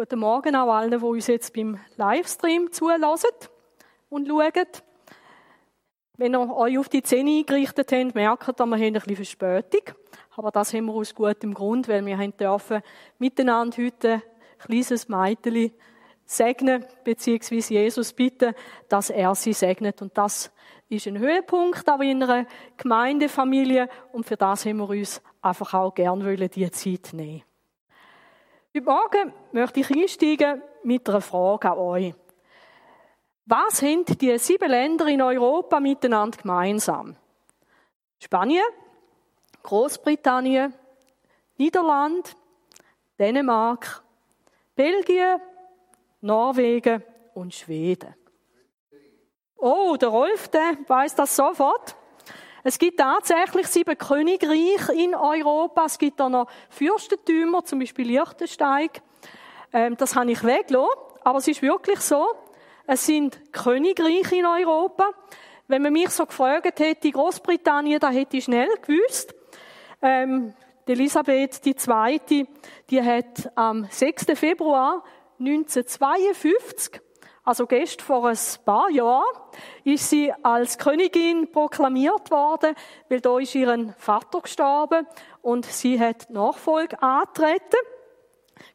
Guten 0.00 0.20
Morgen 0.20 0.56
auch 0.56 0.72
allen, 0.72 0.98
die 0.98 1.04
uns 1.04 1.26
jetzt 1.26 1.52
beim 1.52 1.78
Livestream 1.98 2.72
zulassen 2.72 3.28
und 4.08 4.26
schauen. 4.26 4.66
Wenn 6.16 6.34
ihr 6.34 6.56
euch 6.56 6.78
auf 6.78 6.88
die 6.88 7.02
Szene 7.02 7.40
eingerichtet 7.40 7.92
habt, 7.92 8.14
merkt 8.14 8.48
ihr, 8.48 8.66
wir 8.66 8.76
haben 8.76 8.82
ein 8.82 8.92
bisschen 8.94 9.16
Verspätung. 9.16 9.94
Aber 10.36 10.50
das 10.52 10.72
haben 10.72 10.86
wir 10.86 10.94
aus 10.94 11.14
gutem 11.14 11.52
Grund, 11.52 11.86
weil 11.86 12.06
wir 12.06 12.16
haben 12.16 12.34
dürfen 12.34 12.80
miteinander 13.18 13.76
heute 13.76 14.12
ein 14.12 14.22
kleines 14.58 15.06
Mädchen 15.10 15.72
segnen, 16.24 16.86
beziehungsweise 17.04 17.74
Jesus 17.74 18.14
bitten, 18.14 18.54
dass 18.88 19.10
er 19.10 19.34
sie 19.34 19.52
segnet. 19.52 20.00
Und 20.00 20.16
das 20.16 20.50
ist 20.88 21.08
ein 21.08 21.18
Höhepunkt 21.18 21.86
auch 21.90 22.00
in 22.00 22.22
einer 22.22 22.46
Gemeindefamilie. 22.78 23.86
Und 24.12 24.24
für 24.24 24.38
das 24.38 24.64
haben 24.64 24.78
wir 24.78 24.88
uns 24.88 25.20
einfach 25.42 25.74
auch 25.74 25.94
gerne 25.94 26.48
die 26.48 26.70
Zeit 26.70 27.10
nehmen. 27.12 27.42
Heute 28.72 28.84
Morgen 28.84 29.32
möchte 29.50 29.80
ich 29.80 29.90
einsteigen 29.90 30.62
mit 30.84 31.08
einer 31.08 31.20
Frage 31.20 31.72
an 31.72 31.78
euch. 31.78 32.14
Was 33.44 33.82
haben 33.82 34.04
die 34.04 34.38
sieben 34.38 34.70
Länder 34.70 35.08
in 35.08 35.20
Europa 35.20 35.80
miteinander 35.80 36.38
gemeinsam? 36.38 37.16
Spanien, 38.20 38.62
Großbritannien, 39.64 40.72
Niederland, 41.58 42.36
Dänemark, 43.18 44.04
Belgien, 44.76 45.40
Norwegen 46.20 47.02
und 47.34 47.52
Schweden. 47.52 48.14
Oh, 49.56 49.96
der 50.00 50.10
Rolf, 50.10 50.46
der 50.46 50.76
weiß 50.86 51.16
das 51.16 51.34
sofort. 51.34 51.96
Es 52.62 52.78
gibt 52.78 52.98
tatsächlich 52.98 53.66
sieben 53.68 53.96
Königreiche 53.96 54.92
in 54.92 55.14
Europa. 55.14 55.86
Es 55.86 55.98
gibt 55.98 56.20
auch 56.20 56.28
noch 56.28 56.46
Fürstentümer, 56.68 57.64
zum 57.64 57.78
Beispiel 57.78 58.06
Liechtenstein. 58.06 58.90
Ähm, 59.72 59.96
das 59.96 60.14
habe 60.14 60.30
ich 60.32 60.44
weggelassen. 60.44 60.90
Aber 61.22 61.38
es 61.38 61.48
ist 61.48 61.62
wirklich 61.62 62.00
so. 62.00 62.26
Es 62.86 63.06
sind 63.06 63.40
Königreiche 63.52 64.36
in 64.36 64.46
Europa. 64.46 65.10
Wenn 65.68 65.82
man 65.82 65.92
mich 65.92 66.10
so 66.10 66.26
gefragt 66.26 66.80
hätte, 66.80 67.10
Großbritannien, 67.10 68.00
da 68.00 68.10
hätte 68.10 68.36
ich 68.36 68.44
schnell 68.44 68.68
gewusst. 68.82 69.34
Ähm, 70.02 70.54
Elisabeth 70.86 71.64
II., 71.64 72.46
die 72.90 73.02
hat 73.02 73.52
am 73.54 73.86
6. 73.88 74.26
Februar 74.34 75.04
1952 75.38 77.00
also 77.44 77.66
gestern 77.66 78.04
vor 78.04 78.28
ein 78.28 78.38
paar 78.64 78.90
Jahren, 78.90 79.24
ist 79.84 80.10
sie 80.10 80.32
als 80.42 80.78
Königin 80.78 81.50
proklamiert 81.50 82.30
worden, 82.30 82.74
weil 83.08 83.20
da 83.20 83.38
ist 83.38 83.54
ihr 83.54 83.94
Vater 83.96 84.40
gestorben 84.40 85.06
und 85.42 85.64
sie 85.64 85.98
hat 85.98 86.30
Nachfolge 86.30 87.00
antreten. 87.02 87.78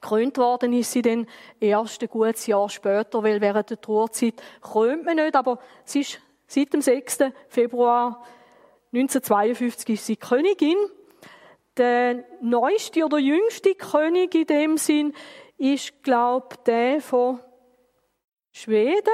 Gekrönt 0.02 0.38
worden 0.38 0.74
ist 0.74 0.92
sie 0.92 1.02
dann 1.02 1.28
erst 1.60 2.02
ein 2.02 2.10
gutes 2.10 2.48
Jahr 2.48 2.70
später, 2.70 3.24
weil 3.24 3.40
während 3.40 3.70
der 3.70 3.80
Truhrzeit 3.80 4.42
krönt 4.62 5.06
man 5.06 5.18
nicht, 5.18 5.36
aber 5.36 5.60
sie 5.84 6.02
ist 6.02 6.20
seit 6.48 6.74
dem 6.74 6.82
6. 6.82 7.20
Februar 7.50 8.24
1952 8.94 9.90
ist 9.90 10.06
sie 10.06 10.16
Königin. 10.16 10.78
Der 11.78 12.24
neueste 12.42 13.04
oder 13.04 13.18
jüngste 13.20 13.76
König 13.76 14.34
in 14.34 14.48
dem 14.48 14.78
Sinn 14.78 15.14
ist, 15.58 16.04
glaube 16.04 16.56
der 16.66 17.02
von 17.02 17.40
Schweden. 18.56 19.14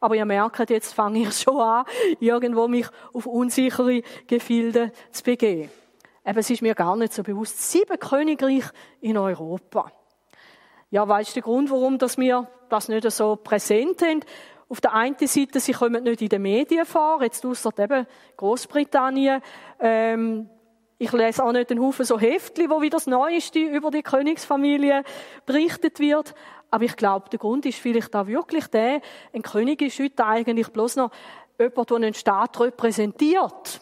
Aber 0.00 0.14
ihr 0.16 0.26
merkt, 0.26 0.68
jetzt 0.68 0.92
fange 0.92 1.20
ich 1.20 1.32
schon 1.40 1.58
an, 1.58 1.86
irgendwo 2.20 2.68
mich 2.68 2.86
auf 3.14 3.26
unsichere 3.26 4.02
Gefilde 4.26 4.92
zu 5.10 5.22
begeben. 5.22 5.70
Eben, 6.24 6.38
es 6.38 6.50
ist 6.50 6.60
mir 6.60 6.74
gar 6.74 6.94
nicht 6.96 7.14
so 7.14 7.22
bewusst. 7.22 7.70
Sieben 7.70 7.98
Königreich 7.98 8.64
in 9.00 9.16
Europa. 9.16 9.90
Ja, 10.90 11.08
weißt 11.08 11.30
du 11.30 11.34
der 11.34 11.42
Grund, 11.42 11.70
warum 11.70 11.98
dass 11.98 12.18
wir 12.18 12.48
das 12.68 12.88
nicht 12.88 13.10
so 13.10 13.36
präsent 13.36 14.02
haben? 14.02 14.20
Auf 14.68 14.80
der 14.80 14.92
einen 14.94 15.16
Seite, 15.26 15.60
sie 15.60 15.72
kommen 15.72 16.02
nicht 16.04 16.20
in 16.20 16.28
den 16.28 16.42
Medien 16.42 16.84
vor, 16.84 17.22
jetzt 17.22 17.46
ausser 17.46 17.70
eben 17.78 18.06
Großbritannien. 18.36 19.40
Ähm, 19.78 20.50
ich 20.98 21.12
lese 21.12 21.44
auch 21.44 21.52
nicht 21.52 21.70
einen 21.70 21.82
Haufen 21.82 22.04
so 22.04 22.18
Heftchen, 22.18 22.70
wo 22.70 22.80
wieder 22.80 22.96
das 22.96 23.06
Neueste 23.06 23.58
über 23.58 23.90
die 23.90 24.02
Königsfamilie 24.02 25.02
berichtet 25.44 26.00
wird. 26.00 26.34
Aber 26.70 26.84
ich 26.84 26.96
glaube, 26.96 27.28
der 27.30 27.38
Grund 27.38 27.66
ist 27.66 27.78
vielleicht 27.78 28.14
auch 28.14 28.26
wirklich 28.26 28.66
der, 28.68 29.00
ein 29.32 29.42
König 29.42 29.82
ist 29.82 29.98
heute 29.98 30.24
eigentlich 30.24 30.68
bloß 30.68 30.96
noch 30.96 31.10
jemand, 31.58 31.90
der 31.90 31.96
einen 31.96 32.14
Staat 32.14 32.58
repräsentiert. 32.60 33.80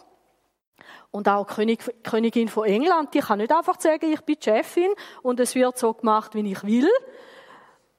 Und 1.10 1.28
auch 1.28 1.46
König, 1.46 1.78
Königin 2.02 2.48
von 2.48 2.66
England, 2.66 3.14
die 3.14 3.20
kann 3.20 3.38
nicht 3.38 3.52
einfach 3.52 3.80
sagen, 3.80 4.12
ich 4.12 4.20
bin 4.22 4.36
Chefin 4.40 4.90
und 5.22 5.38
es 5.38 5.54
wird 5.54 5.78
so 5.78 5.94
gemacht, 5.94 6.34
wie 6.34 6.50
ich 6.50 6.64
will. 6.64 6.90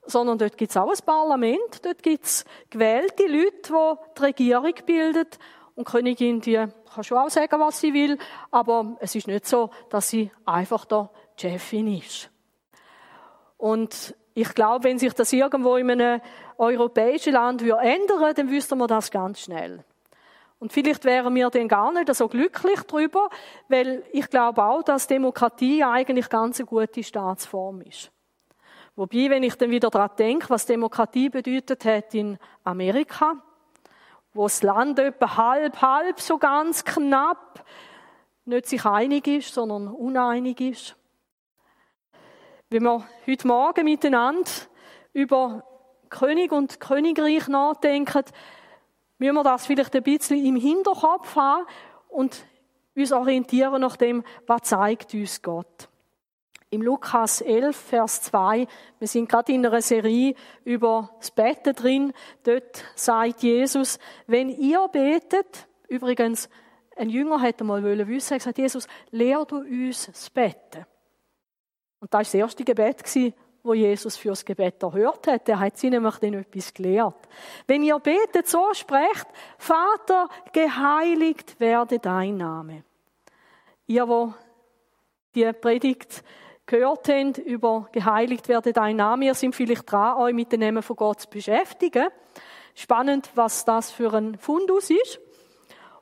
Sondern 0.04 0.38
dort 0.38 0.58
gibt 0.58 0.70
es 0.70 0.76
auch 0.76 0.90
ein 0.90 1.04
Parlament, 1.04 1.84
dort 1.84 2.02
gibt 2.02 2.26
es 2.26 2.44
gewählte 2.70 3.26
Leute, 3.26 3.72
die 3.72 4.14
die 4.14 4.22
Regierung 4.22 4.74
bilden. 4.84 5.26
Und 5.74 5.86
Königin, 5.86 6.40
die 6.40 6.62
kann 6.94 7.04
schon 7.04 7.18
auch 7.18 7.28
sagen, 7.28 7.58
was 7.58 7.80
sie 7.80 7.92
will, 7.92 8.18
aber 8.50 8.96
es 9.00 9.14
ist 9.14 9.26
nicht 9.26 9.46
so, 9.46 9.70
dass 9.90 10.08
sie 10.08 10.30
einfach 10.44 10.84
da 10.84 11.10
Chefin 11.36 11.88
ist. 11.98 12.30
Und 13.56 14.14
ich 14.38 14.54
glaube, 14.54 14.84
wenn 14.84 14.98
sich 14.98 15.14
das 15.14 15.32
irgendwo 15.32 15.76
in 15.76 15.90
einem 15.90 16.20
europäischen 16.58 17.32
Land 17.32 17.62
ändern 17.62 18.20
würde, 18.20 18.34
dann 18.34 18.50
wüssten 18.50 18.76
wir 18.76 18.86
das 18.86 19.10
ganz 19.10 19.40
schnell. 19.40 19.82
Und 20.58 20.74
vielleicht 20.74 21.06
wären 21.06 21.34
wir 21.34 21.48
dann 21.48 21.68
gar 21.68 21.90
nicht 21.90 22.14
so 22.14 22.28
glücklich 22.28 22.80
drüber, 22.82 23.30
weil 23.68 24.04
ich 24.12 24.28
glaube 24.28 24.62
auch, 24.62 24.82
dass 24.82 25.06
Demokratie 25.06 25.82
eigentlich 25.82 26.28
ganz 26.28 26.60
eine 26.60 26.66
gute 26.66 27.02
Staatsform 27.02 27.80
ist. 27.80 28.12
Wobei, 28.94 29.30
wenn 29.30 29.42
ich 29.42 29.54
dann 29.54 29.70
wieder 29.70 29.88
daran 29.88 30.10
denke, 30.18 30.50
was 30.50 30.66
Demokratie 30.66 31.30
bedeutet 31.30 31.86
hat 31.86 32.12
in 32.12 32.36
Amerika, 32.62 33.36
wo 34.34 34.42
das 34.42 34.62
Land 34.62 34.98
etwa 34.98 35.38
halb, 35.38 35.80
halb 35.80 36.20
so 36.20 36.36
ganz 36.36 36.84
knapp 36.84 37.64
nicht 38.44 38.66
sich 38.66 38.84
einig 38.84 39.26
ist, 39.28 39.54
sondern 39.54 39.88
uneinig 39.88 40.60
ist. 40.60 40.96
Wenn 42.68 42.82
wir 42.82 43.06
heute 43.28 43.46
Morgen 43.46 43.84
miteinander 43.84 44.50
über 45.12 45.62
König 46.10 46.50
und 46.50 46.80
Königreich 46.80 47.46
nachdenken, 47.46 48.24
müssen 49.18 49.34
wir 49.34 49.44
das 49.44 49.66
vielleicht 49.66 49.94
ein 49.94 50.02
bisschen 50.02 50.44
im 50.44 50.56
Hinterkopf 50.56 51.36
haben 51.36 51.64
und 52.08 52.44
uns 52.96 53.12
orientieren 53.12 53.80
nach 53.80 53.96
dem, 53.96 54.24
was 54.48 54.62
zeigt 54.62 55.14
uns 55.14 55.42
Gott. 55.42 55.88
Im 56.70 56.82
Lukas 56.82 57.40
11, 57.40 57.76
Vers 57.76 58.22
2, 58.22 58.66
wir 58.98 59.06
sind 59.06 59.28
gerade 59.28 59.52
in 59.52 59.64
einer 59.64 59.80
Serie 59.80 60.34
über 60.64 61.10
das 61.18 61.30
Betten 61.30 61.72
drin, 61.72 62.12
dort 62.42 62.82
sagt 62.96 63.44
Jesus, 63.44 64.00
wenn 64.26 64.48
ihr 64.48 64.88
betet, 64.88 65.68
übrigens, 65.86 66.48
ein 66.96 67.10
Jünger 67.10 67.40
hätte 67.40 67.62
mal 67.62 67.84
wissen, 67.84 68.32
er 68.32 68.38
gesagt, 68.38 68.58
Jesus, 68.58 68.88
lehr 69.12 69.44
du 69.44 69.58
uns 69.58 70.06
das 70.06 70.30
Betten. 70.30 70.84
Und 72.00 72.12
das 72.12 72.18
war 72.18 72.22
das 72.22 72.34
erste 72.34 72.64
Gebet, 72.64 73.02
wo 73.62 73.74
Jesus 73.74 74.16
fürs 74.16 74.44
Gebet 74.44 74.82
erhört 74.82 75.26
hat. 75.26 75.48
Er 75.48 75.58
hat 75.58 75.76
sie 75.76 75.90
nämlich 75.90 76.16
dann 76.16 76.34
etwas 76.34 76.72
gelehrt. 76.72 77.28
Wenn 77.66 77.82
ihr 77.82 77.98
betet, 77.98 78.46
so 78.46 78.72
sprecht, 78.72 79.26
Vater, 79.58 80.28
geheiligt 80.52 81.58
werde 81.58 81.98
dein 81.98 82.36
Name. 82.36 82.84
Ihr, 83.86 84.08
wo 84.08 84.34
die 85.34 85.52
Predigt 85.52 86.22
gehört 86.64 87.08
habt 87.08 87.38
über 87.38 87.88
geheiligt 87.92 88.48
werde 88.48 88.72
dein 88.72 88.96
Name, 88.96 89.26
ihr 89.26 89.34
seid 89.34 89.54
vielleicht 89.54 89.90
dran, 89.90 90.16
euch 90.18 90.34
mit 90.34 90.50
den 90.52 90.60
Namen 90.60 90.82
von 90.82 90.96
Gott 90.96 91.20
zu 91.20 91.28
beschäftigen. 91.28 92.08
Spannend, 92.74 93.30
was 93.34 93.64
das 93.64 93.90
für 93.90 94.12
ein 94.12 94.36
Fundus 94.38 94.90
ist. 94.90 95.20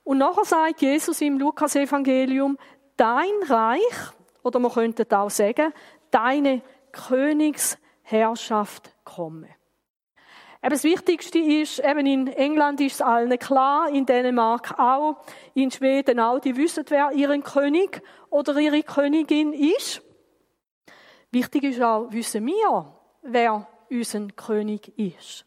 Und 0.03 0.19
nachher 0.19 0.45
sagt 0.45 0.83
Jesus 0.83 1.21
im 1.21 1.39
Lukas-Evangelium, 1.39 2.59
dein 2.97 3.31
Reich, 3.47 4.13
oder 4.45 4.61
man 4.61 4.71
könnte 4.71 5.07
auch 5.19 5.31
sagen, 5.31 5.73
deine 6.11 6.63
Königsherrschaft 6.93 8.95
komme. 9.05 9.49
Eben 10.63 10.71
das 10.71 10.85
Wichtigste 10.85 11.39
ist, 11.39 11.81
eben 11.81 12.07
in 12.07 12.29
England 12.29 12.81
ist 12.81 12.95
es 12.95 13.03
allen 13.03 13.39
klar, 13.39 13.91
in 13.91 14.07
Dänemark 14.07 14.79
auch, 14.79 15.17
in 15.53 15.71
Schweden 15.71 16.19
auch, 16.21 16.39
die 16.39 16.57
wissen, 16.57 16.85
wer 16.89 17.13
ihren 17.13 17.43
König 17.43 18.01
oder 18.31 18.57
ihre 18.57 18.83
Königin 18.83 19.53
ist. 19.53 20.01
Wichtig 21.31 21.65
ist 21.65 21.83
auch, 21.83 22.11
wissen 22.13 22.47
wir, 22.47 22.95
wer 23.23 23.67
unser 23.91 24.29
König 24.29 24.97
ist. 24.99 25.45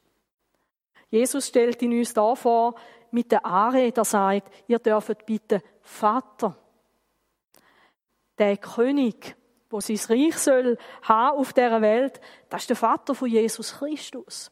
Jesus 1.10 1.48
stellt 1.48 1.82
ihn 1.82 1.98
uns 1.98 2.14
da 2.14 2.36
vor 2.36 2.76
mit 3.10 3.32
der 3.32 3.46
Anrede, 3.46 4.02
er 4.02 4.06
sagt, 4.06 4.52
ihr 4.68 4.80
dürft 4.80 5.26
bitte 5.26 5.64
Vater 5.82 6.58
der 8.40 8.58
König, 8.58 9.36
wo 9.70 9.80
sein 9.80 10.00
Reich 10.10 10.38
soll 10.38 10.78
haben 11.04 11.38
auf 11.38 11.54
dieser 11.54 11.82
Welt, 11.82 12.22
das 12.50 12.62
ist 12.62 12.70
der 12.70 12.76
Vater 12.76 13.16
von 13.16 13.28
Jesus 13.28 13.78
Christus. 13.78 14.52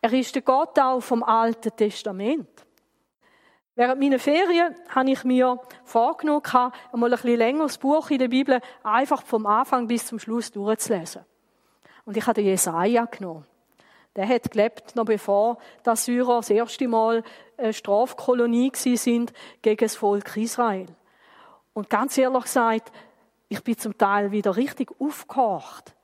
Er 0.00 0.12
ist 0.12 0.34
der 0.34 0.42
Gott 0.42 0.78
auch 0.78 1.00
vom 1.00 1.22
Alten 1.22 1.74
Testament. 1.76 2.48
Während 3.74 4.00
meiner 4.00 4.18
Ferien 4.18 4.74
habe 4.88 5.10
ich 5.10 5.24
mir 5.24 5.58
vorgenommen, 5.84 6.42
einmal 6.92 7.10
ein 7.10 7.10
bisschen 7.10 7.38
länger 7.38 7.62
das 7.64 7.78
Buch 7.78 8.10
in 8.10 8.18
der 8.18 8.28
Bibel 8.28 8.60
einfach 8.82 9.22
vom 9.22 9.46
Anfang 9.46 9.86
bis 9.86 10.06
zum 10.06 10.18
Schluss 10.18 10.50
durchzulesen. 10.50 11.22
Und 11.22 11.30
Und 12.10 12.16
ich 12.16 12.26
habe 12.26 12.34
den 12.34 12.46
Jesaja 12.46 13.04
genommen. 13.04 13.46
Der 14.16 14.26
hat 14.28 14.50
gelebt, 14.50 14.96
noch 14.96 15.04
bevor 15.04 15.58
die 15.86 15.94
Syrer 15.94 16.38
das 16.38 16.50
erste 16.50 16.88
Mal 16.88 17.22
eine 17.56 17.72
Strafkolonie 17.72 18.72
sind 18.74 19.32
gegen 19.62 19.84
das 19.84 19.94
Volk 19.94 20.36
Israel. 20.36 20.86
Und 21.80 21.88
ganz 21.88 22.18
ehrlich 22.18 22.42
gesagt, 22.42 22.92
ich 23.48 23.64
bin 23.64 23.78
zum 23.78 23.96
Teil 23.96 24.30
wieder 24.32 24.54
richtig 24.54 24.90
aufgehorcht. 25.00 25.94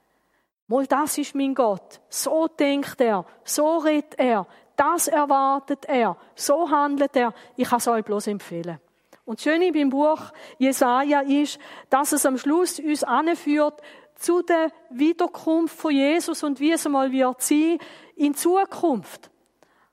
Mal, 0.69 0.87
das 0.87 1.19
ist 1.19 1.34
mein 1.34 1.55
Gott. 1.55 2.00
So 2.08 2.49
denkt 2.49 2.99
er, 2.99 3.26
so 3.44 3.76
redet 3.76 4.19
er, 4.19 4.46
das 4.75 5.06
erwartet 5.08 5.84
er, 5.84 6.17
so 6.34 6.70
handelt 6.70 7.14
er. 7.14 7.34
Ich 7.56 7.69
kann 7.69 7.76
es 7.76 7.88
euch 7.88 8.02
bloß 8.06 8.28
empfehlen. 8.28 8.78
Und 9.26 9.38
das 9.38 9.44
Schöne 9.44 9.70
beim 9.70 9.90
Buch 9.90 10.32
Jesaja 10.56 11.20
ist, 11.20 11.58
dass 11.90 12.12
es 12.12 12.25
am 12.25 12.38
Schluss 12.38 12.81
uns 12.81 13.05
anführt 13.05 13.82
zu 14.14 14.40
der 14.40 14.72
Wiederkunft 14.88 15.76
von 15.79 15.93
Jesus 15.93 16.43
und 16.43 16.58
wie 16.58 16.72
es 16.72 16.87
einmal 16.87 17.12
wird 17.12 17.43
sein 17.43 17.76
in 18.14 18.34
Zukunft. 18.34 19.31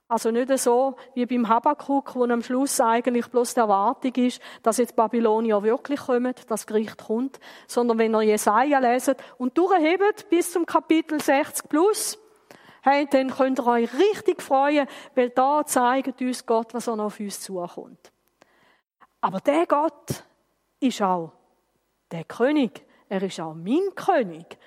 Also 0.06 0.30
nicht 0.30 0.56
so 0.58 0.96
wie 1.14 1.24
beim 1.24 1.48
Habakkuk, 1.48 2.14
wo 2.14 2.24
am 2.24 2.42
Schluss 2.42 2.78
eigentlich 2.80 3.26
bloß 3.28 3.54
die 3.54 3.60
Erwartung 3.60 4.14
ist, 4.16 4.40
dass 4.62 4.76
jetzt 4.76 4.96
Babylonier 4.96 5.62
wirklich 5.62 6.00
kommen, 6.00 6.34
das 6.46 6.66
Gericht 6.66 7.06
kommt, 7.06 7.40
sondern 7.66 7.98
wenn 7.98 8.14
ihr 8.14 8.22
Jesaja 8.22 8.78
leset 8.80 9.18
und 9.38 9.56
durchhebt 9.56 10.28
bis 10.28 10.52
zum 10.52 10.66
Kapitel 10.66 11.20
60 11.20 11.68
plus, 11.70 12.18
hey, 12.82 13.06
dann 13.10 13.30
könnt 13.30 13.58
ihr 13.58 13.66
euch 13.66 13.94
richtig 13.94 14.42
freuen, 14.42 14.86
weil 15.14 15.30
da 15.30 15.64
zeigt 15.64 16.20
uns 16.20 16.44
Gott, 16.44 16.74
was 16.74 16.86
er 16.86 16.96
noch 16.96 17.06
auf 17.06 17.20
uns 17.20 17.40
zukommt. 17.40 18.12
Aber 19.22 19.40
der 19.40 19.66
Gott 19.66 20.22
ist 20.80 21.00
auch 21.00 21.32
der 22.10 22.24
König. 22.24 22.84
Er 23.08 23.22
ist 23.22 23.40
auch 23.40 23.54
mein 23.54 23.94
König. 23.94 24.58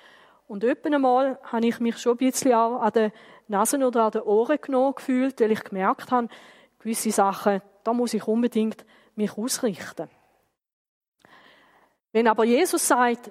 Und 0.48 0.64
öppen 0.64 0.94
einmal 0.94 1.38
habe 1.44 1.66
ich 1.66 1.78
mich 1.78 1.98
schon 1.98 2.14
ein 2.14 2.18
bisschen 2.18 2.54
auch 2.54 2.80
an 2.80 2.92
den 2.92 3.12
Nasen 3.48 3.82
oder 3.82 4.04
an 4.04 4.12
den 4.12 4.22
Ohren 4.22 4.58
genommen 4.60 4.94
gefühlt, 4.94 5.40
weil 5.40 5.52
ich 5.52 5.64
gemerkt 5.64 6.10
habe, 6.10 6.28
gewisse 6.78 7.10
Sachen, 7.10 7.62
da 7.82 7.92
muss 7.92 8.14
ich 8.14 8.26
unbedingt 8.26 8.84
mich 9.16 9.36
ausrichten. 9.36 10.08
Wenn 12.12 12.28
aber 12.28 12.44
Jesus 12.44 12.86
sagt, 12.86 13.30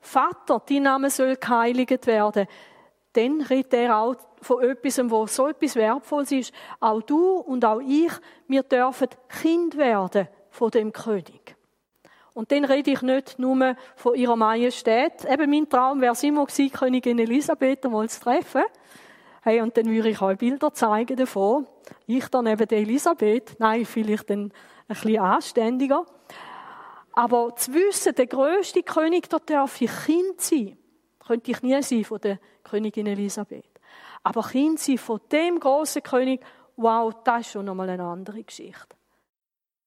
Vater, 0.00 0.60
dein 0.68 0.82
Name 0.82 1.10
soll 1.10 1.36
geheiligt 1.36 2.06
werden, 2.06 2.46
dann 3.12 3.40
redet 3.42 3.74
er 3.74 3.98
auch 3.98 4.16
von 4.40 4.62
etwas, 4.62 4.98
wo 5.10 5.26
so 5.26 5.48
etwas 5.48 5.76
Wertvolles 5.76 6.32
ist. 6.32 6.54
Auch 6.80 7.02
du 7.02 7.36
und 7.36 7.64
auch 7.64 7.80
ich, 7.80 8.12
wir 8.48 8.62
dürfen 8.62 9.08
Kind 9.28 9.76
werden 9.76 10.28
von 10.50 10.70
dem 10.70 10.92
König. 10.92 11.56
Und 12.34 12.50
dann 12.50 12.64
rede 12.64 12.90
ich 12.90 13.02
nicht 13.02 13.38
nur 13.38 13.76
von 13.96 14.14
ihrer 14.14 14.36
Majestät. 14.36 15.24
Eben 15.30 15.50
mein 15.50 15.68
Traum 15.68 16.00
wäre 16.00 16.14
es 16.14 16.22
immer 16.22 16.46
gewesen, 16.46 16.72
Königin 16.72 17.18
Elisabeth 17.18 17.84
einmal 17.84 18.08
zu 18.08 18.20
treffen. 18.20 18.62
Hey, 19.44 19.60
und 19.60 19.76
dann 19.76 19.86
würde 19.86 20.08
ich 20.08 20.22
euch 20.22 20.38
Bilder 20.38 20.72
zeigen 20.72 21.16
davon. 21.16 21.66
Ich 22.06 22.28
dann 22.28 22.46
eben 22.46 22.68
die 22.68 22.76
Elisabeth. 22.76 23.56
Nein, 23.58 23.84
vielleicht 23.84 24.30
dann 24.30 24.44
ein 24.44 24.52
bisschen 24.86 25.18
anständiger. 25.18 26.06
Aber 27.12 27.56
zu 27.56 27.74
wissen, 27.74 28.14
der 28.14 28.28
grösste 28.28 28.84
König, 28.84 29.28
da 29.28 29.38
darf 29.40 29.80
ich 29.80 29.90
Kind 30.06 30.40
sein. 30.40 30.78
Könnte 31.26 31.50
ich 31.50 31.60
nie 31.60 31.82
sein 31.82 32.04
von 32.04 32.20
der 32.20 32.38
Königin 32.62 33.06
Elisabeth. 33.06 33.80
Aber 34.22 34.42
Kind 34.42 34.78
sein 34.78 34.96
von 34.96 35.20
dem 35.32 35.58
großen 35.58 36.04
König, 36.04 36.40
wow, 36.76 37.12
das 37.24 37.40
ist 37.40 37.52
schon 37.52 37.64
nochmal 37.64 37.90
eine 37.90 38.04
andere 38.04 38.44
Geschichte. 38.44 38.96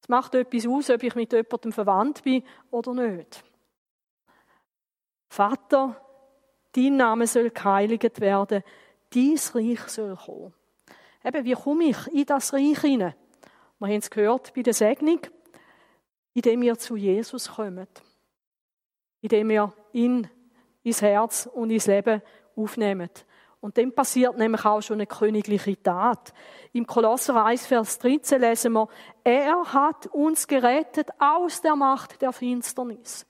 Es 0.01 0.09
macht 0.09 0.35
etwas 0.35 0.67
aus, 0.67 0.89
ob 0.89 1.01
ich 1.01 1.15
mit 1.15 1.31
jemandem 1.31 1.71
verwandt 1.71 2.23
bin 2.23 2.43
oder 2.71 2.93
nicht. 2.93 3.41
Vater, 5.29 5.95
dein 6.73 6.97
Name 6.97 7.25
soll 7.25 7.51
geheiligt 7.51 8.19
werden, 8.19 8.63
dein 9.15 9.39
Reich 9.53 9.87
soll 9.87 10.15
kommen. 10.15 10.53
Eben, 11.23 11.45
wie 11.45 11.53
komme 11.53 11.85
ich 11.85 12.07
in 12.07 12.25
das 12.25 12.53
Reich 12.53 12.79
hinein? 12.81 13.15
Wir 13.79 13.87
haben 13.87 13.97
es 13.97 14.09
gehört 14.09 14.53
bei 14.53 14.61
der 14.61 14.73
Segnung, 14.73 15.19
indem 16.33 16.61
wir 16.61 16.77
zu 16.77 16.95
Jesus 16.95 17.49
kommen. 17.49 17.87
Indem 19.21 19.49
wir 19.49 19.73
ihn 19.93 20.29
ins 20.83 21.01
Herz 21.01 21.49
und 21.51 21.71
ins 21.71 21.87
Leben 21.87 22.21
aufnehmen. 22.55 23.09
Und 23.59 23.77
dann 23.79 23.91
passiert 23.91 24.37
nämlich 24.37 24.63
auch 24.63 24.81
schon 24.81 24.97
eine 24.97 25.07
königliche 25.07 25.81
Tat. 25.81 26.33
Im 26.71 26.85
Kolosser 26.85 27.43
1, 27.43 27.65
Vers 27.65 27.97
13 27.97 28.39
lesen 28.39 28.73
wir, 28.73 28.87
er 29.23 29.73
hat 29.73 30.05
uns 30.07 30.47
gerettet 30.47 31.09
aus 31.17 31.61
der 31.61 31.75
Macht 31.75 32.21
der 32.21 32.31
Finsternis. 32.31 33.25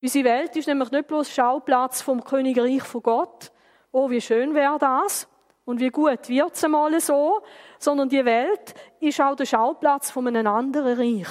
Unsere 0.00 0.24
Welt 0.24 0.54
ist 0.54 0.68
nämlich 0.68 0.92
nicht 0.92 1.08
bloß 1.08 1.28
Schauplatz 1.30 2.00
vom 2.00 2.22
Königreich 2.22 2.82
von 2.82 3.02
Gott. 3.02 3.50
Oh, 3.92 4.10
wie 4.10 4.20
schön 4.20 4.54
wäre 4.54 4.78
das. 4.78 5.28
Und 5.64 5.80
wie 5.80 5.90
gut 5.90 6.28
wird 6.28 6.54
es 6.54 6.64
einmal 6.64 6.98
so. 7.00 7.40
Sondern 7.78 8.08
die 8.08 8.24
Welt 8.24 8.74
ist 9.00 9.20
auch 9.20 9.36
der 9.36 9.46
Schauplatz 9.46 10.10
von 10.10 10.26
einem 10.26 10.46
anderen 10.46 10.98
Reich. 10.98 11.28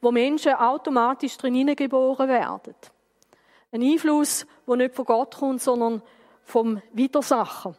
Wo 0.00 0.10
Menschen 0.10 0.54
automatisch 0.54 1.36
drin 1.36 1.74
geboren 1.76 2.28
werden. 2.28 2.74
Ein 3.72 3.82
Einfluss, 3.82 4.46
der 4.66 4.76
nicht 4.76 4.94
von 4.94 5.04
Gott 5.04 5.36
kommt, 5.36 5.62
sondern 5.62 6.02
vom 6.42 6.82
Widersacher. 6.92 7.74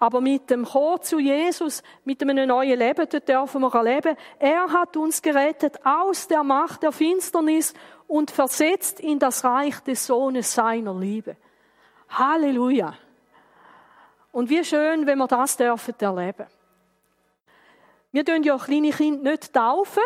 Aber 0.00 0.20
mit 0.20 0.48
dem 0.50 0.64
Chor 0.64 1.00
zu 1.00 1.18
Jesus, 1.18 1.82
mit 2.04 2.22
einem 2.22 2.48
neuen 2.48 2.78
Leben, 2.78 3.06
dort 3.10 3.28
dürfen 3.28 3.62
wir 3.62 3.74
erleben, 3.74 4.16
er 4.38 4.72
hat 4.72 4.96
uns 4.96 5.22
gerettet 5.22 5.84
aus 5.84 6.28
der 6.28 6.44
Macht 6.44 6.84
der 6.84 6.92
Finsternis 6.92 7.74
und 8.06 8.30
versetzt 8.30 9.00
in 9.00 9.18
das 9.18 9.44
Reich 9.44 9.80
des 9.80 10.06
Sohnes 10.06 10.54
seiner 10.54 10.94
Liebe. 10.94 11.36
Halleluja. 12.10 12.94
Und 14.32 14.50
wie 14.50 14.64
schön, 14.64 15.06
wenn 15.06 15.18
wir 15.18 15.26
das 15.26 15.56
dürfen 15.56 15.94
erleben. 15.98 16.46
Wir 18.12 18.24
tun 18.24 18.42
ja 18.42 18.56
kleine 18.56 18.90
Kinder 18.90 19.30
nicht 19.30 19.52
taufen, 19.52 20.02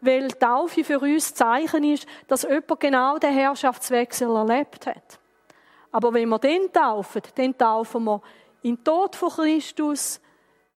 weil 0.00 0.28
Taufe 0.28 0.84
für 0.84 1.00
uns 1.00 1.34
Zeichen 1.34 1.84
ist, 1.84 2.06
dass 2.28 2.42
jemand 2.42 2.80
genau 2.80 3.18
den 3.18 3.32
Herrschaftswechsel 3.32 4.28
erlebt 4.34 4.86
hat. 4.86 5.18
Aber 5.90 6.12
wenn 6.12 6.28
wir 6.28 6.38
den 6.38 6.72
taufen, 6.72 7.22
dann 7.34 7.56
taufen 7.56 8.04
wir 8.04 8.22
in 8.62 8.76
den 8.76 8.84
Tod 8.84 9.14
von 9.14 9.28
Christus, 9.30 10.20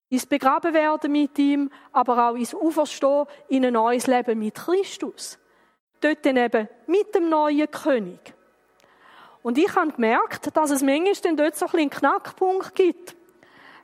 ins 0.08 0.26
Begrabenwerden 0.26 1.10
mit 1.10 1.38
ihm, 1.38 1.70
aber 1.92 2.28
auch 2.28 2.34
ins 2.34 2.54
Auferstehen 2.54 3.26
in 3.48 3.64
ein 3.64 3.72
neues 3.72 4.06
Leben 4.06 4.38
mit 4.38 4.54
Christus. 4.54 5.38
Dort 6.00 6.24
dann 6.24 6.36
eben 6.36 6.68
mit 6.86 7.14
dem 7.14 7.28
neuen 7.28 7.70
König. 7.70 8.35
Und 9.46 9.58
ich 9.58 9.76
habe 9.76 9.92
gemerkt, 9.92 10.56
dass 10.56 10.70
es 10.70 10.82
manchmal 10.82 11.36
dort 11.36 11.54
so 11.54 11.66
ein 11.66 11.78
einen 11.78 11.90
Knackpunkt 11.90 12.74
gibt. 12.74 13.14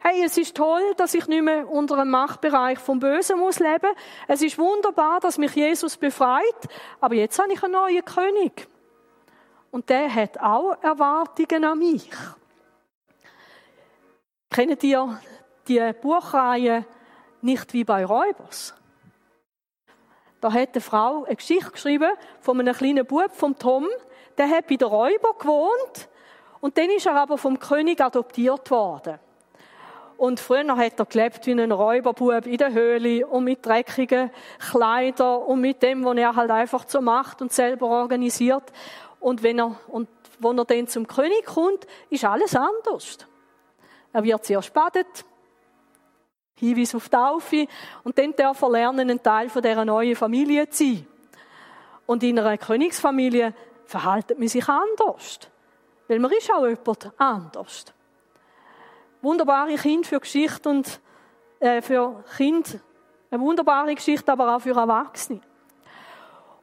Hey, 0.01 0.25
es 0.25 0.37
ist 0.37 0.57
toll, 0.57 0.83
dass 0.97 1.15
ich 1.15 1.29
nicht 1.29 1.45
mehr 1.45 1.71
unter 1.71 1.99
einem 1.99 2.11
Machtbereich 2.11 2.81
vom 2.81 2.99
Bösen 2.99 3.39
muss 3.39 3.61
leben. 3.61 3.93
Es 4.27 4.43
ist 4.43 4.59
wunderbar, 4.59 5.21
dass 5.21 5.39
mich 5.39 5.55
Jesus 5.55 5.97
befreit. 5.97 6.43
Aber 7.01 7.15
jetzt 7.15 7.39
habe 7.39 7.53
ich 7.53 7.63
einen 7.63 7.75
neuen 7.75 8.05
König. 8.05 8.67
Und 9.71 9.89
der 9.89 10.13
hat 10.13 10.37
auch 10.41 10.83
Erwartungen 10.83 11.65
an 11.65 11.79
mich. 11.79 12.11
Kennt 14.51 14.83
ihr 14.83 15.21
die 15.69 15.93
Buchreihe 16.03 16.85
nicht 17.41 17.73
wie 17.73 17.85
bei 17.85 18.05
Räubers? 18.05 18.75
Da 20.41 20.53
hat 20.53 20.71
eine 20.73 20.81
Frau 20.81 21.23
eine 21.23 21.37
Geschichte 21.37 21.71
geschrieben 21.71 22.11
von 22.41 22.59
einem 22.59 22.75
kleinen 22.75 23.07
Bub, 23.07 23.31
vom 23.31 23.57
Tom. 23.57 23.87
Der 24.39 24.49
hat 24.49 24.67
bei 24.67 24.77
den 24.77 24.89
Räuber 24.89 25.35
gewohnt 25.39 26.09
und 26.61 26.79
dann 26.79 26.91
ist 26.91 27.07
er 27.07 27.17
aber 27.17 27.39
vom 27.39 27.59
König 27.59 28.01
adoptiert 28.01 28.71
worden. 28.71 29.19
Und 30.17 30.39
früher 30.39 30.77
hat 30.77 31.01
er 31.01 31.07
gelebt 31.07 31.47
wie 31.47 31.51
ein 31.53 31.73
Räuberbub 31.73 32.47
in 32.47 32.57
der 32.57 32.73
Höhle 32.73 33.27
und 33.27 33.43
mit 33.43 33.67
dreckigen 33.67 34.31
Kleidern 34.71 35.43
und 35.43 35.61
mit 35.61 35.83
dem, 35.83 36.05
was 36.05 36.17
er 36.17 36.37
halt 36.37 36.51
einfach 36.53 36.85
so 36.87 37.01
macht 37.01 37.43
und 37.43 37.53
selber 37.53 37.89
organisiert. 37.89 38.63
Und 39.19 39.43
wenn 39.43 39.59
er, 39.59 39.77
und 39.89 40.09
wo 40.39 40.53
er 40.53 40.65
dann 40.65 40.87
zum 40.87 41.09
König 41.09 41.45
kommt, 41.45 41.87
ist 42.09 42.25
alles 42.25 42.55
anders. 42.55 43.19
Er 44.13 44.23
wird 44.23 44.45
zuerst 44.45 44.73
badet, 44.73 45.25
Hinweis 46.55 46.95
auf 46.95 47.09
Taufe, 47.09 47.67
und 48.05 48.17
dann 48.17 48.33
darf 48.37 48.63
er 48.63 48.71
lernen, 48.71 49.11
ein 49.11 49.23
Teil 49.23 49.49
von 49.49 49.63
dieser 49.63 49.85
neuen 49.85 50.15
Familie 50.15 50.69
zu 50.69 50.85
sein. 50.85 51.07
Und 52.07 52.23
in 52.23 52.39
einer 52.39 52.59
Königsfamilie 52.59 53.55
verhaltet 53.85 54.39
man 54.39 54.49
sich 54.49 54.69
anders. 54.69 55.41
Weil 56.09 56.19
man 56.19 56.31
ist 56.33 56.51
auch 56.53 56.67
jemand 56.67 57.11
anders. 57.17 57.87
Wunderbare 59.21 59.77
Kind 59.77 60.07
für 60.07 60.21
Geschichte 60.21 60.69
und 60.69 61.01
äh, 61.61 61.81
für 61.81 62.25
Kind, 62.37 62.81
eine 63.31 63.41
wunderbare 63.41 63.95
Geschichte, 63.95 64.33
aber 64.33 64.57
auch 64.57 64.61
für 64.61 64.77
Erwachsene. 64.77 65.41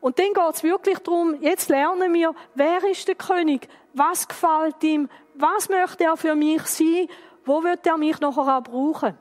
Und 0.01 0.17
dann 0.19 0.33
geht 0.33 0.53
es 0.53 0.63
wirklich 0.63 0.99
darum, 0.99 1.41
jetzt 1.41 1.69
lernen 1.69 2.13
wir, 2.13 2.33
wer 2.55 2.83
ist 2.83 3.07
der 3.07 3.15
König? 3.15 3.67
Was 3.93 4.27
gefällt 4.27 4.81
ihm? 4.83 5.09
Was 5.35 5.67
möchte 5.67 6.05
er 6.05 6.15
für 6.15 6.35
mich 6.35 6.61
sein? 6.63 7.07
Wo 7.45 7.63
wird 7.63 7.85
er 7.88 7.97
mich 7.97 8.19
nachher 8.19 8.57
auch 8.57 8.63
brauchen? 8.63 9.17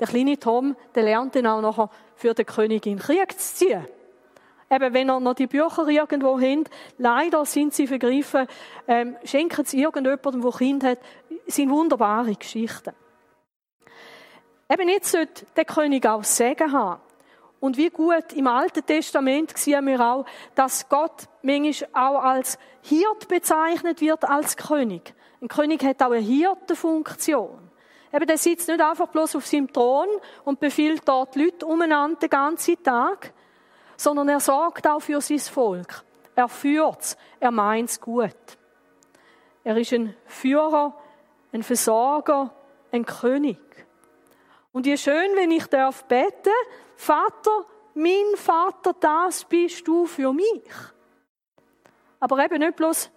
Der 0.00 0.06
kleine 0.06 0.38
Tom, 0.38 0.76
der 0.94 1.04
lernt 1.04 1.34
dann 1.36 1.46
auch 1.46 1.60
nachher 1.60 1.90
für 2.14 2.34
den 2.34 2.46
König 2.46 2.86
in 2.86 2.98
Krieg 2.98 3.38
zu 3.38 3.54
ziehen. 3.54 3.86
Eben, 4.70 4.94
wenn 4.94 5.10
ihr 5.10 5.20
noch 5.20 5.34
die 5.34 5.46
Bücher 5.46 5.86
irgendwo 5.86 6.40
habt, 6.40 6.70
leider 6.98 7.44
sind 7.44 7.72
sie 7.72 7.86
vergriffen, 7.86 8.46
ähm, 8.88 9.16
schenken 9.24 9.64
sie 9.64 9.80
irgendjemandem, 9.80 10.42
der 10.42 10.52
Kind 10.52 10.84
hat, 10.84 10.98
sind 11.46 11.70
wunderbare 11.70 12.34
Geschichten. 12.34 12.92
Eben 14.68 14.88
jetzt 14.88 15.12
sollte 15.12 15.46
der 15.54 15.64
König 15.64 16.04
auch 16.06 16.24
Segen 16.24 16.72
haben. 16.72 17.00
Und 17.60 17.76
wie 17.76 17.90
gut 17.90 18.32
im 18.34 18.48
Alten 18.48 18.84
Testament 18.84 19.56
sehen 19.56 19.86
wir 19.86 20.00
auch, 20.00 20.26
dass 20.54 20.88
Gott 20.88 21.28
manchmal 21.42 21.90
auch 21.92 22.22
als 22.22 22.58
Hirt 22.82 23.28
bezeichnet 23.28 24.00
wird, 24.00 24.24
als 24.24 24.56
König. 24.56 25.14
Ein 25.40 25.48
König 25.48 25.82
hat 25.84 26.02
auch 26.02 26.10
eine 26.10 26.18
Hirtenfunktion. 26.18 27.70
Eben, 28.12 28.26
der 28.26 28.38
sitzt 28.38 28.68
nicht 28.68 28.80
einfach 28.80 29.08
bloß 29.08 29.36
auf 29.36 29.46
seinem 29.46 29.72
Thron 29.72 30.08
und 30.44 30.60
befiehlt 30.60 31.02
dort 31.06 31.36
Leute 31.36 31.66
umeinander 31.66 32.18
den 32.18 32.30
ganzen 32.30 32.82
Tag, 32.82 33.32
sondern 33.96 34.28
er 34.28 34.40
sorgt 34.40 34.86
auch 34.86 35.00
für 35.00 35.20
sein 35.20 35.38
Volk. 35.38 36.04
Er 36.34 36.48
führt 36.48 37.00
es, 37.00 37.16
er 37.40 37.50
meint 37.50 37.90
es 37.90 38.00
gut. 38.00 38.36
Er 39.64 39.76
ist 39.76 39.92
ein 39.92 40.14
Führer, 40.26 40.94
ein 41.52 41.62
Versorger, 41.62 42.52
ein 42.92 43.04
König. 43.04 43.58
Und 44.72 44.84
wie 44.84 44.98
schön, 44.98 45.34
wenn 45.34 45.50
ich 45.50 45.66
darf 45.66 46.04
beten, 46.04 46.52
Vater, 46.96 47.64
mein 47.94 48.36
Vater, 48.36 48.94
das 49.00 49.44
bist 49.44 49.88
du 49.88 50.06
für 50.06 50.32
mich. 50.32 50.70
Aber 52.20 52.44
eben 52.44 52.58
nicht 52.58 52.76
bloß, 52.76 53.10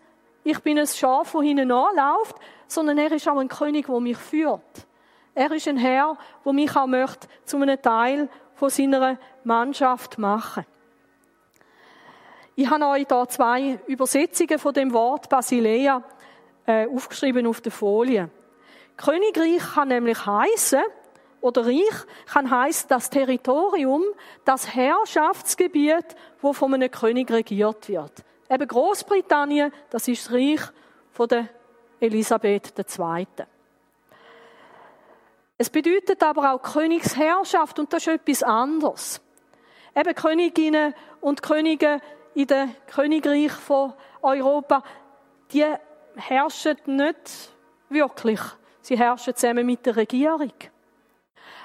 ich 0.44 0.60
bin 0.62 0.80
ein 0.80 0.88
Schaf, 0.88 1.34
das 1.34 1.42
hinten 1.42 1.72
anläuft, 1.72 2.36
sondern 2.68 2.98
er 2.98 3.12
ist 3.12 3.28
auch 3.28 3.38
ein 3.38 3.50
König, 3.50 3.88
der 3.88 4.00
mich 4.00 4.18
führt. 4.18 4.88
Er 5.36 5.52
ist 5.52 5.68
ein 5.68 5.78
Herr, 5.78 6.18
der 6.46 6.54
mich 6.54 6.76
auch 6.76 6.88
möchte 6.88 7.28
zu 7.46 7.58
einem 7.58 7.82
Teil 7.82 8.30
von 8.60 8.70
seiner 8.70 9.18
Mannschaft 9.46 10.18
machen. 10.18 10.66
Ich 12.56 12.70
habe 12.70 12.86
euch 12.88 13.06
hier 13.08 13.30
zwei 13.30 13.80
Übersetzungen 13.88 14.60
von 14.60 14.74
dem 14.74 14.92
Wort 14.92 15.30
Basilea 15.30 16.04
äh, 16.66 16.86
aufgeschrieben 16.88 17.48
auf 17.48 17.62
der 17.62 17.72
Folie. 17.72 18.30
Königreich 18.98 19.62
kann 19.76 19.88
nämlich 19.88 20.26
heißen 20.26 20.82
oder 21.40 21.68
Reich 21.68 22.06
kann 22.26 22.52
heißen 22.52 22.90
das 22.90 23.10
Territorium, 23.10 24.04
das 24.44 24.76
Herrschaftsgebiet, 24.76 26.18
wo 26.42 26.52
von 26.52 26.74
einem 26.74 26.92
König 26.92 27.32
regiert 27.32 27.88
wird. 27.88 28.26
Eben 28.50 28.68
Großbritannien, 28.68 29.72
das 29.90 30.10
ist 30.10 30.26
das 30.26 30.34
Reich 30.34 30.62
von 31.14 31.30
der 31.30 31.48
Elisabeth 32.02 32.74
II. 32.78 33.26
Es 35.62 35.70
bedeutet 35.70 36.24
aber 36.24 36.54
auch 36.54 36.62
Königsherrschaft 36.62 37.80
und 37.80 37.92
das 37.92 38.08
ist 38.08 38.14
etwas 38.14 38.44
anderes. 38.44 39.20
Eben 39.94 40.16
Königinnen 40.16 40.96
und 41.20 41.44
Könige 41.44 42.00
in 42.34 42.48
dem 42.48 42.74
Königreich 42.88 43.52
von 43.52 43.92
Europa, 44.22 44.82
die 45.52 45.66
herrschen 46.16 46.78
nicht 46.86 47.52
wirklich. 47.90 48.40
Sie 48.80 48.98
herrschen 48.98 49.36
zusammen 49.36 49.66
mit 49.66 49.86
der 49.86 49.98
Regierung. 49.98 50.54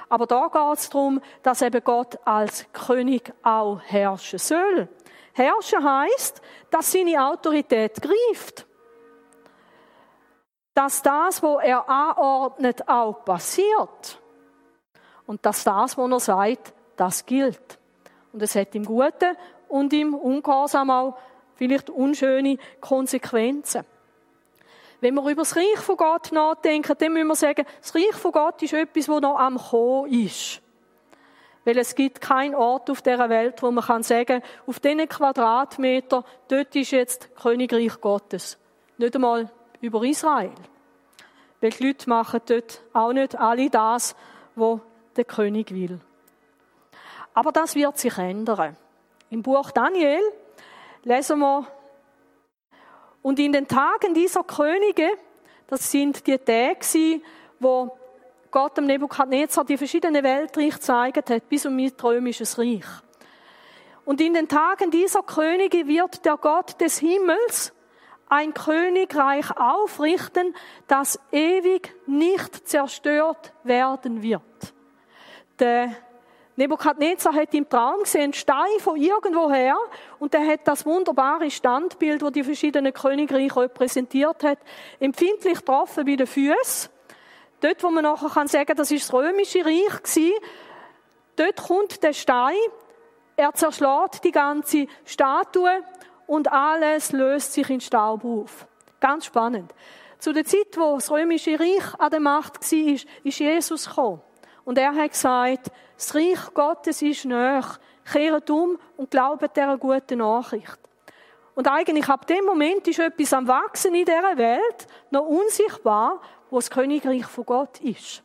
Aber 0.08 0.26
da 0.26 0.48
geht 0.48 0.78
es 0.78 0.90
darum, 0.90 1.20
dass 1.44 1.62
eben 1.62 1.84
Gott 1.84 2.18
als 2.24 2.66
König 2.72 3.32
auch 3.44 3.80
herrschen 3.80 4.40
soll. 4.40 4.88
Herrschen 5.34 5.84
heißt, 5.84 6.42
dass 6.68 6.90
seine 6.90 7.24
Autorität 7.24 8.02
greift. 8.02 8.66
Dass 10.74 11.02
das, 11.02 11.42
was 11.42 11.62
er 11.62 11.88
anordnet, 11.88 12.88
auch 12.88 13.24
passiert. 13.24 14.20
Und 15.26 15.46
dass 15.46 15.64
das, 15.64 15.96
was 15.96 16.10
er 16.10 16.20
sagt, 16.20 16.74
das 16.96 17.24
gilt. 17.24 17.78
Und 18.32 18.42
es 18.42 18.54
hat 18.56 18.74
im 18.74 18.84
Guten 18.84 19.36
und 19.68 19.92
im 19.92 20.14
Ungehorsam 20.14 20.90
auch 20.90 21.16
vielleicht 21.54 21.90
unschöne 21.90 22.58
Konsequenzen. 22.80 23.84
Wenn 25.00 25.14
wir 25.14 25.22
über 25.22 25.42
das 25.42 25.56
Reich 25.56 25.78
von 25.78 25.96
Gott 25.96 26.32
nachdenken, 26.32 26.94
dann 26.98 27.12
müssen 27.12 27.28
wir 27.28 27.34
sagen, 27.34 27.66
das 27.80 27.94
Reich 27.94 28.14
von 28.14 28.32
Gott 28.32 28.62
ist 28.62 28.72
etwas, 28.72 29.06
das 29.06 29.20
noch 29.20 29.38
am 29.38 29.58
Kommen 29.58 30.10
ist. 30.10 30.60
Weil 31.64 31.78
es 31.78 31.94
gibt 31.94 32.20
keinen 32.20 32.54
Ort 32.54 32.90
auf 32.90 33.02
dieser 33.02 33.28
Welt, 33.28 33.62
wo 33.62 33.70
man 33.70 33.84
kann 33.84 34.02
sagen, 34.02 34.42
auf 34.66 34.80
diesen 34.80 35.08
Quadratmeter, 35.08 36.24
dort 36.48 36.76
ist 36.76 36.90
jetzt 36.90 37.34
Königreich 37.36 38.00
Gottes. 38.00 38.58
Nicht 38.98 39.14
einmal 39.14 39.50
über 39.84 40.02
Israel. 40.02 40.52
Weil 41.60 41.70
die 41.70 41.86
Leute 41.86 42.08
machen 42.08 42.40
dort 42.46 42.82
auch 42.92 43.12
nicht 43.12 43.38
alle 43.38 43.70
das, 43.70 44.16
was 44.54 44.80
der 45.16 45.24
König 45.24 45.72
will. 45.72 46.00
Aber 47.34 47.52
das 47.52 47.74
wird 47.74 47.98
sich 47.98 48.16
ändern. 48.16 48.76
Im 49.30 49.42
Buch 49.42 49.70
Daniel 49.70 50.20
lesen 51.02 51.38
wir, 51.38 51.66
und 53.22 53.38
in 53.38 53.52
den 53.52 53.66
Tagen 53.66 54.12
dieser 54.12 54.44
Könige, 54.44 55.08
das 55.66 55.90
sind 55.90 56.26
die 56.26 56.36
Tage, 56.38 57.22
wo 57.58 57.96
Gott 58.50 58.76
dem 58.76 58.84
Nebukadnezar 58.86 59.64
die 59.64 59.78
verschiedenen 59.78 60.22
Weltreiche 60.22 60.74
gezeigt 60.74 61.30
hat, 61.30 61.48
bis 61.48 61.66
um 61.66 61.74
mit 61.74 62.02
römisches 62.04 62.58
Reich. 62.58 62.84
Und 64.04 64.20
in 64.20 64.34
den 64.34 64.46
Tagen 64.46 64.90
dieser 64.90 65.22
Könige 65.22 65.86
wird 65.88 66.24
der 66.24 66.36
Gott 66.36 66.80
des 66.80 66.98
Himmels 66.98 67.72
ein 68.28 68.54
Königreich 68.54 69.56
aufrichten, 69.56 70.54
das 70.86 71.18
ewig 71.30 71.94
nicht 72.06 72.68
zerstört 72.68 73.52
werden 73.62 74.22
wird. 74.22 74.42
Der 75.58 75.94
Nebukadnezar 76.56 77.34
hat 77.34 77.52
im 77.52 77.68
Traum 77.68 78.00
gesehen, 78.00 78.32
Stein 78.32 78.78
von 78.78 78.96
irgendwoher 78.96 79.76
und 80.20 80.34
er 80.34 80.46
hat 80.46 80.60
das 80.64 80.86
wunderbare 80.86 81.50
Standbild, 81.50 82.22
wo 82.22 82.30
die 82.30 82.44
verschiedenen 82.44 82.92
Königreiche 82.92 83.60
repräsentiert 83.60 84.44
hat, 84.44 84.58
empfindlich 85.00 85.58
getroffen 85.58 86.04
bei 86.04 86.14
den 86.14 86.26
Füßen. 86.26 86.90
Dort, 87.60 87.82
wo 87.82 87.90
man 87.90 88.04
nachher 88.04 88.28
kann 88.28 88.46
sagen, 88.46 88.76
das 88.76 88.90
ist 88.90 89.04
das 89.04 89.14
römische 89.14 89.64
Reich 89.64 90.02
gewesen, 90.02 90.32
dort 91.36 91.56
kommt 91.56 92.02
der 92.02 92.12
Stein, 92.12 92.54
er 93.36 93.52
zerschlägt 93.54 94.22
die 94.22 94.30
ganze 94.30 94.86
Statue 95.04 95.82
und 96.26 96.50
alles 96.52 97.12
löst 97.12 97.52
sich 97.52 97.68
in 97.70 97.80
Staub 97.80 98.24
auf. 98.24 98.66
Ganz 99.00 99.26
spannend. 99.26 99.74
Zu 100.18 100.32
der 100.32 100.44
Zeit, 100.44 100.76
wo 100.76 100.94
das 100.94 101.10
römische 101.10 101.58
Reich 101.58 101.94
an 101.98 102.10
der 102.10 102.20
Macht 102.20 102.60
war, 102.60 102.94
ist 103.24 103.38
Jesus 103.38 103.86
gekommen. 103.88 104.22
Und 104.64 104.78
er 104.78 104.94
hat 104.94 105.10
gesagt, 105.10 105.70
das 105.96 106.14
Reich 106.14 106.54
Gottes 106.54 107.02
ist 107.02 107.24
näher. 107.24 107.64
Kehrt 108.10 108.50
um 108.50 108.78
und 108.96 109.10
glaubt 109.10 109.56
dieser 109.56 109.78
guten 109.78 110.18
Nachricht. 110.18 110.78
Und 111.54 111.68
eigentlich 111.68 112.08
ab 112.08 112.26
dem 112.26 112.44
Moment 112.44 112.86
ist 112.88 112.98
etwas 112.98 113.32
am 113.32 113.46
Wachsen 113.46 113.94
in 113.94 114.04
dieser 114.04 114.36
Welt, 114.36 114.86
noch 115.10 115.26
unsichtbar, 115.26 116.20
wo 116.50 116.56
das 116.56 116.70
Königreich 116.70 117.26
von 117.26 117.46
Gott 117.46 117.80
ist. 117.80 118.22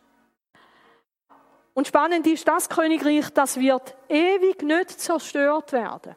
Und 1.73 1.87
spannend 1.87 2.25
ist, 2.27 2.47
das 2.47 2.67
Königreich, 2.67 3.29
das 3.29 3.59
wird 3.59 3.95
ewig 4.09 4.63
nicht 4.63 4.99
zerstört 4.99 5.71
werden. 5.71 6.15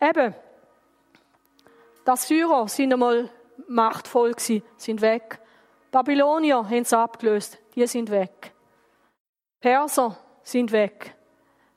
Eben, 0.00 0.34
die 2.06 2.10
Assyrer 2.10 2.68
sind 2.68 2.92
einmal 2.92 3.30
machtvoll 3.68 4.32
gewesen, 4.32 4.62
sind 4.76 5.00
weg. 5.00 5.40
Babylonier 5.90 6.68
haben 6.68 6.84
sie 6.84 6.98
abgelöst, 6.98 7.58
die 7.74 7.86
sind 7.86 8.10
weg. 8.10 8.52
Perser 9.60 10.18
sind 10.42 10.72
weg. 10.72 11.16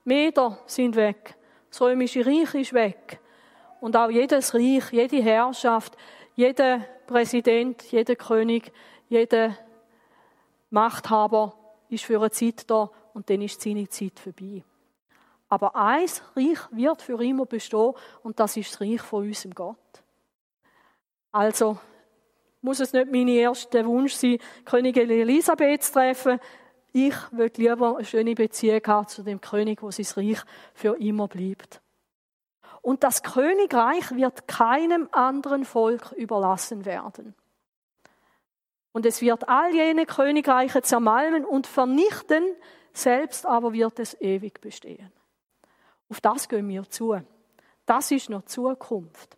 Meder 0.04 0.58
sind 0.66 0.96
weg. 0.96 1.36
Das 1.70 1.80
römische 1.80 2.26
Reich 2.26 2.54
ist 2.54 2.72
weg. 2.72 3.20
Und 3.80 3.96
auch 3.96 4.10
jedes 4.10 4.54
Reich, 4.54 4.90
jede 4.90 5.22
Herrschaft, 5.22 5.96
jeder 6.34 6.80
Präsident, 7.06 7.82
jeder 7.90 8.16
König, 8.16 8.72
jeder 9.08 9.56
Machthaber 10.70 11.54
ist 11.88 12.04
für 12.04 12.18
eine 12.18 12.30
Zeit 12.30 12.68
da 12.70 12.90
und 13.14 13.30
dann 13.30 13.40
ist 13.40 13.60
seine 13.60 13.88
Zeit 13.88 14.18
vorbei. 14.18 14.62
Aber 15.48 15.74
ein 15.74 16.08
Reich 16.36 16.58
wird 16.70 17.02
für 17.02 17.22
immer 17.22 17.46
bestehen 17.46 17.94
und 18.22 18.38
das 18.38 18.56
ist 18.56 18.72
das 18.72 18.80
Reich 18.80 19.00
von 19.00 19.26
unserem 19.26 19.54
Gott. 19.54 20.02
Also 21.32 21.78
muss 22.60 22.80
es 22.80 22.92
nicht 22.92 23.10
mein 23.10 23.28
erster 23.28 23.84
Wunsch 23.86 24.14
sein, 24.14 24.38
Königin 24.64 25.10
Elisabeth 25.10 25.82
zu 25.82 25.92
treffen, 25.92 26.40
ich 26.92 27.14
würde 27.32 27.60
lieber 27.60 27.96
eine 27.96 28.04
schöne 28.04 28.34
Beziehung 28.34 28.80
haben 28.86 29.08
zu 29.08 29.22
dem 29.22 29.40
König, 29.40 29.82
wo 29.82 29.90
sein 29.90 30.06
Reich 30.16 30.42
für 30.74 30.96
immer 30.96 31.28
bleibt. 31.28 31.80
Und 32.82 33.04
das 33.04 33.22
Königreich 33.22 34.10
wird 34.12 34.48
keinem 34.48 35.08
anderen 35.12 35.64
Volk 35.64 36.12
überlassen 36.12 36.84
werden. 36.84 37.34
Und 38.92 39.06
es 39.06 39.20
wird 39.20 39.48
all 39.48 39.74
jene 39.74 40.06
Königreiche 40.06 40.82
zermalmen 40.82 41.44
und 41.44 41.66
vernichten, 41.66 42.44
selbst 42.92 43.46
aber 43.46 43.72
wird 43.72 43.98
es 44.00 44.20
ewig 44.20 44.60
bestehen. 44.60 45.12
Auf 46.08 46.20
das 46.20 46.48
gehen 46.48 46.68
wir 46.68 46.88
zu. 46.88 47.20
Das 47.84 48.10
ist 48.10 48.30
noch 48.30 48.44
Zukunft. 48.46 49.37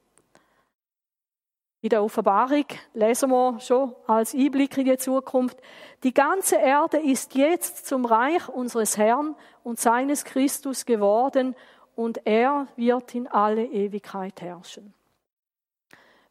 In 1.83 1.89
der 1.89 2.05
Offenbarung 2.05 2.67
lesen 2.93 3.31
wir 3.31 3.59
schon 3.61 3.95
als 4.07 4.35
Einblick 4.35 4.77
in 4.77 4.85
die 4.85 4.99
Zukunft, 4.99 5.57
die 6.03 6.13
ganze 6.13 6.57
Erde 6.57 6.99
ist 6.99 7.35
jetzt 7.35 7.87
zum 7.87 8.05
Reich 8.05 8.49
unseres 8.51 8.99
Herrn 8.99 9.35
und 9.65 9.81
seines 9.81 10.25
Christus 10.25 10.85
geworden 10.85 11.57
und 11.97 12.27
er 12.27 12.69
wird 12.77 13.15
in 13.15 13.27
alle 13.29 13.65
Ewigkeit 13.65 14.43
herrschen. 14.43 14.93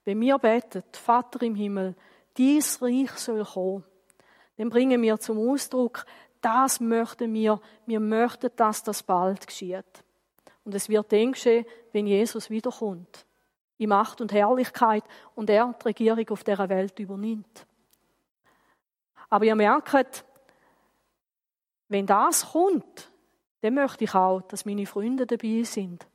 Wenn 0.06 0.22
wir 0.22 0.38
beten, 0.38 0.84
Vater 0.92 1.42
im 1.42 1.56
Himmel, 1.56 1.96
dies 2.38 2.80
Reich 2.82 3.12
soll 3.12 3.44
kommen, 3.44 3.84
dann 4.58 4.70
bringen 4.70 5.02
wir 5.02 5.20
zum 5.20 5.50
Ausdruck, 5.50 6.06
das 6.42 6.80
möchten 6.80 7.34
wir, 7.34 7.60
wir 7.88 8.00
möchten, 8.00 8.52
dass 8.56 8.84
das 8.84 9.02
bald 9.02 9.48
geschieht. 9.48 10.04
Und 10.64 10.76
es 10.76 10.90
wird 10.90 11.12
dann 11.12 11.32
geschehen, 11.32 11.66
wenn 11.92 12.06
Jesus 12.06 12.52
wiederkommt. 12.52 13.26
In 13.80 13.90
Macht 13.90 14.22
und 14.22 14.32
Herrlichkeit 14.32 15.04
und 15.34 15.50
er 15.50 15.74
die 15.74 15.88
Regierung 15.88 16.30
auf 16.30 16.44
dieser 16.44 16.70
Welt 16.70 17.00
übernimmt. 17.00 17.66
Aber 19.30 19.46
ihr 19.46 19.56
merkt, 19.56 20.24
wenn 21.88 22.06
das 22.06 22.52
kommt, 22.52 23.12
dann 23.62 23.74
möchte 23.74 24.04
ich 24.04 24.14
auch, 24.14 24.42
dass 24.44 24.66
meine 24.66 24.86
Freunde 24.86 25.26
dabei 25.26 25.64
sind. 25.64 26.08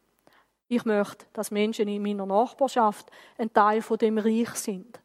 Ich 0.69 0.85
möchte, 0.85 1.27
dass 1.33 1.51
Menschen 1.51 1.89
in 1.89 2.03
meiner 2.03 2.27
Nachbarschaft 2.27 3.11
ein 3.37 3.53
Teil 3.53 3.83
von 3.83 3.99
dem 3.99 4.19
Reich 4.19 4.51
sind. 4.55 5.01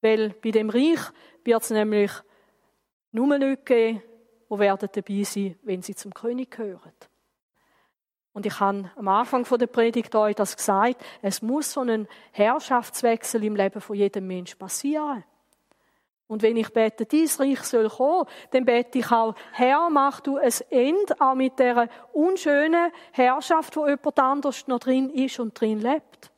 Weil 0.00 0.30
bei 0.30 0.50
dem 0.50 0.70
Reich 0.70 1.00
wird 1.44 1.62
es 1.62 1.70
nämlich 1.70 2.12
nur 3.10 3.38
Leute 3.38 3.62
geben, 3.64 4.02
die 4.50 4.58
werden 4.58 4.88
dabei 4.92 5.22
sein, 5.24 5.58
wenn 5.62 5.82
sie 5.82 5.94
zum 5.94 6.12
König 6.12 6.50
gehören. 6.50 6.92
Und 8.34 8.46
ich 8.46 8.60
habe 8.60 8.90
am 8.96 9.08
Anfang 9.08 9.44
der 9.44 9.68
Predigt 9.68 10.14
euch 10.16 10.34
das 10.34 10.56
gesagt, 10.56 11.02
es 11.22 11.40
muss 11.40 11.72
so 11.72 11.82
ein 11.82 12.08
Herrschaftswechsel 12.32 13.44
im 13.44 13.54
Leben 13.54 13.80
von 13.80 13.96
jedem 13.96 14.26
Menschen 14.26 14.58
passieren. 14.58 15.22
Und 16.26 16.42
wenn 16.42 16.56
ich 16.56 16.72
bete, 16.72 17.06
dein 17.06 17.28
Reich 17.38 17.62
soll 17.62 17.88
kommen, 17.88 18.26
dann 18.50 18.64
bete 18.64 18.98
ich 18.98 19.12
auch, 19.12 19.36
Herr, 19.52 19.88
mach 19.88 20.20
du 20.20 20.36
ein 20.38 20.52
Ende 20.68 21.14
auch 21.20 21.36
mit 21.36 21.60
der 21.60 21.88
unschönen 22.12 22.90
Herrschaft, 23.12 23.76
wo 23.76 23.86
jemand 23.86 24.18
anders 24.18 24.66
noch 24.66 24.80
drin 24.80 25.10
ist 25.10 25.38
und 25.38 25.58
drin 25.58 25.80
lebt. 25.80 26.32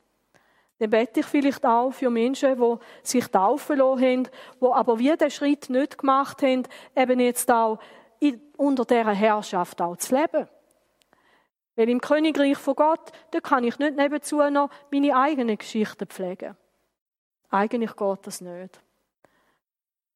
Dann 0.78 0.90
bete 0.90 1.20
ich 1.20 1.26
vielleicht 1.26 1.64
auch 1.64 1.92
für 1.92 2.10
Menschen, 2.10 2.60
die 2.60 2.76
sich 3.02 3.26
taufen 3.28 3.78
lassen 3.78 4.02
haben, 4.02 4.28
die 4.60 4.66
aber 4.66 4.98
wie 4.98 5.16
den 5.16 5.30
Schritt 5.30 5.70
nicht 5.70 5.96
gemacht 5.96 6.42
haben, 6.42 6.64
eben 6.94 7.20
jetzt 7.20 7.50
auch 7.50 7.78
unter 8.58 8.84
dieser 8.84 9.14
Herrschaft 9.14 9.80
auch 9.80 9.96
zu 9.96 10.14
leben. 10.14 10.46
Weil 11.76 11.90
im 11.90 12.00
Königreich 12.00 12.56
von 12.56 12.74
Gott, 12.74 13.12
da 13.30 13.40
kann 13.40 13.64
ich 13.64 13.78
nicht 13.78 13.96
nebenzu 13.96 14.38
noch 14.50 14.70
meine 14.90 15.14
eigenen 15.14 15.58
Geschichten 15.58 16.06
pflegen. 16.06 16.56
Eigentlich 17.50 17.94
geht 17.94 18.26
das 18.26 18.40
nicht. 18.40 18.80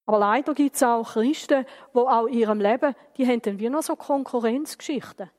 Aber 0.07 0.19
leider 0.19 0.55
gibt 0.55 0.75
es 0.75 0.83
auch 0.83 1.13
Christen, 1.13 1.65
die 1.95 1.99
auch 1.99 2.27
in 2.27 2.35
ihrem 2.35 2.61
Leben, 2.61 2.97
die 3.17 3.27
haben 3.27 3.43
dann 3.43 3.61
wie 3.61 3.69
noch 3.69 3.83
so 3.83 3.95
Konkurrenzgeschichten. 3.95 5.31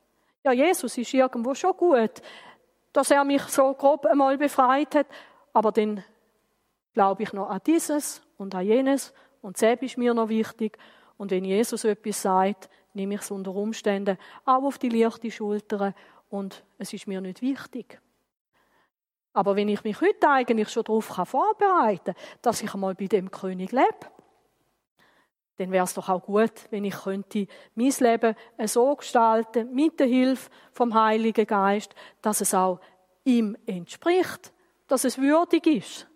Ja, 0.44 0.52
Jesus 0.52 0.96
ist 0.96 1.12
irgendwo 1.12 1.54
schon 1.54 1.76
gut, 1.76 2.22
dass 2.92 3.10
er 3.10 3.24
mich 3.24 3.42
so 3.42 3.74
grob 3.74 4.06
einmal 4.06 4.38
befreit 4.38 4.94
hat, 4.94 5.06
aber 5.52 5.72
dann 5.72 6.02
glaube 6.94 7.22
ich 7.22 7.32
noch 7.32 7.50
an 7.50 7.60
dieses 7.66 8.22
und 8.38 8.54
an 8.54 8.64
jenes 8.64 9.12
und 9.40 9.56
selbst 9.56 9.82
ist 9.82 9.98
mir 9.98 10.14
noch 10.14 10.28
wichtig. 10.28 10.78
Und 11.16 11.30
wenn 11.30 11.44
Jesus 11.44 11.84
etwas 11.84 12.22
sagt, 12.22 12.70
nehme 12.94 13.14
ich 13.14 13.20
es 13.20 13.30
unter 13.30 13.54
Umständen 13.54 14.18
auch 14.44 14.62
auf 14.62 14.78
die 14.78 14.88
leichte 14.88 15.30
Schulter 15.30 15.94
und 16.28 16.64
es 16.78 16.92
ist 16.92 17.06
mir 17.06 17.20
nicht 17.20 17.42
wichtig. 17.42 18.00
Aber 19.32 19.56
wenn 19.56 19.68
ich 19.68 19.82
mich 19.84 20.00
heute 20.00 20.28
eigentlich 20.28 20.68
schon 20.68 20.84
darauf 20.84 21.06
vorbereiten 21.06 22.14
kann, 22.14 22.24
dass 22.42 22.62
ich 22.62 22.74
einmal 22.74 22.94
bei 22.94 23.06
dem 23.06 23.30
König 23.30 23.72
lebe, 23.72 24.10
dann 25.56 25.70
wäre 25.70 25.84
es 25.84 25.94
doch 25.94 26.08
auch 26.08 26.22
gut, 26.22 26.52
wenn 26.70 26.84
ich 26.84 26.94
könnte 26.94 27.46
mein 27.74 27.92
Leben 27.98 28.34
so 28.64 28.96
gestalten, 28.96 29.72
mit 29.74 30.00
der 30.00 30.06
Hilfe 30.06 30.50
vom 30.72 30.94
Heiligen 30.94 31.46
Geist, 31.46 31.94
dass 32.20 32.40
es 32.40 32.54
auch 32.54 32.80
ihm 33.24 33.56
entspricht, 33.66 34.52
dass 34.88 35.04
es 35.04 35.18
würdig 35.18 35.66
ist. 35.66 36.08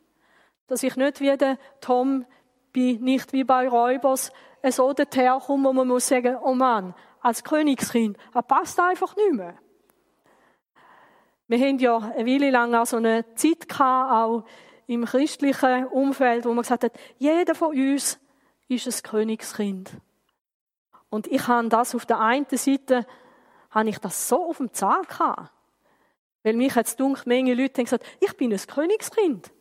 Dass 0.67 0.83
ich 0.83 0.97
nicht 0.97 1.21
wie 1.21 1.37
der 1.37 1.59
Tom 1.81 2.27
bin, 2.73 3.03
nicht 3.03 3.33
wie 3.33 3.45
bei 3.45 3.69
Räubers, 3.69 4.33
so 4.73 4.93
dorthin 4.93 5.31
wo 5.47 5.73
man 5.73 5.89
muss 5.89 6.09
sagen, 6.09 6.37
oh 6.43 6.55
Mann, 6.55 6.95
als 7.21 7.43
Königskind, 7.43 8.17
er 8.33 8.43
passt 8.43 8.79
einfach 8.79 9.17
nicht 9.17 9.33
mehr. 9.33 9.55
Wir 11.49 11.59
haben 11.59 11.79
ja 11.79 11.99
eine 11.99 12.27
Weile 12.27 12.51
lang 12.51 12.75
auch 12.75 12.87
so 12.87 12.97
eine 12.97 13.25
Zeit 13.35 13.69
gehabt, 13.69 14.13
auch 14.13 14.45
im 14.87 15.05
christlichen 15.05 15.87
Umfeld, 15.87 16.45
wo 16.45 16.53
man 16.53 16.63
gesagt 16.63 16.85
hat, 16.85 16.93
jeder 17.19 17.55
von 17.55 17.69
uns 17.69 18.19
ist 18.69 18.87
ein 18.87 19.11
Königskind. 19.11 19.91
Und 21.09 21.27
ich 21.29 21.47
habe 21.47 21.69
das 21.69 21.95
auf 21.95 22.07
der 22.07 22.21
einen 22.21 22.47
Seite, 22.51 23.07
habe 23.71 23.89
ich 23.89 23.99
das 23.99 24.29
so 24.29 24.49
auf 24.49 24.59
dem 24.59 24.73
Zahn 24.73 25.03
gehabt. 25.03 25.53
Weil 26.43 26.55
mich 26.55 26.75
jetzt 26.75 27.01
dunkel 27.01 27.25
Menge 27.27 27.55
Leute 27.55 27.79
haben 27.79 27.85
gesagt, 27.85 28.07
ich 28.21 28.37
bin 28.37 28.53
ein 28.53 28.61
Königskind. 28.67 29.53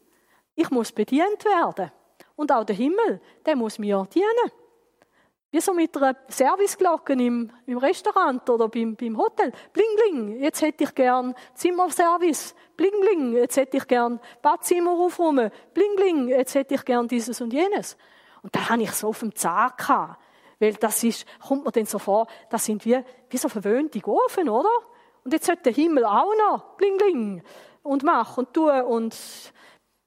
Ich 0.56 0.70
muss 0.70 0.92
bedient 0.92 1.44
werden. 1.46 1.92
Und 2.36 2.52
auch 2.52 2.64
der 2.64 2.76
Himmel, 2.76 3.22
der 3.46 3.56
muss 3.56 3.80
mir 3.80 4.08
dienen. 4.14 4.52
Wie 5.56 5.62
so 5.62 5.74
mit 5.74 5.96
einer 5.96 6.18
Serviceglocke 6.28 7.14
im, 7.14 7.50
im 7.66 7.78
Restaurant 7.78 8.50
oder 8.50 8.68
beim, 8.68 8.94
beim 8.94 9.18
Hotel. 9.18 9.54
Bling, 9.72 9.88
bling, 9.96 10.44
jetzt 10.44 10.62
hätte 10.62 10.84
ich 10.84 10.94
gern 10.94 11.34
Zimmerservice. 11.54 12.54
Bling, 12.76 12.92
bling, 13.00 13.32
jetzt 13.32 13.56
hätte 13.56 13.78
ich 13.78 13.88
gern 13.88 14.20
Badzimmer 14.42 14.92
aufräumen. 14.92 15.50
Bling, 15.74 15.96
bling, 15.96 16.28
jetzt 16.28 16.56
hätte 16.56 16.76
ich 16.76 16.84
gern 16.84 17.08
dieses 17.08 17.40
und 17.40 17.54
jenes. 17.54 17.96
Und 18.42 18.54
da 18.54 18.68
habe 18.68 18.84
ich 18.84 18.92
so 18.92 19.08
auf 19.08 19.20
dem 19.20 19.34
Zahn 19.34 19.72
gehabt. 19.78 20.22
Weil 20.60 20.74
das 20.74 21.02
ist, 21.06 21.26
kommt 21.40 21.64
mir 21.64 21.72
dann 21.72 21.86
so 21.86 22.00
vor, 22.00 22.28
das 22.50 22.66
sind 22.66 22.84
wie, 22.84 23.02
wie 23.30 23.38
so 23.38 23.48
verwöhnte 23.48 24.02
Gofen, 24.02 24.50
oder? 24.50 24.68
Und 25.24 25.32
jetzt 25.32 25.46
sollte 25.46 25.72
der 25.72 25.74
Himmel 25.74 26.04
auch 26.04 26.34
noch 26.38 26.76
bling, 26.76 26.98
bling 26.98 27.44
und 27.82 28.04
machen 28.04 28.44
und 28.44 28.54
tun 28.54 28.82
und 28.82 29.16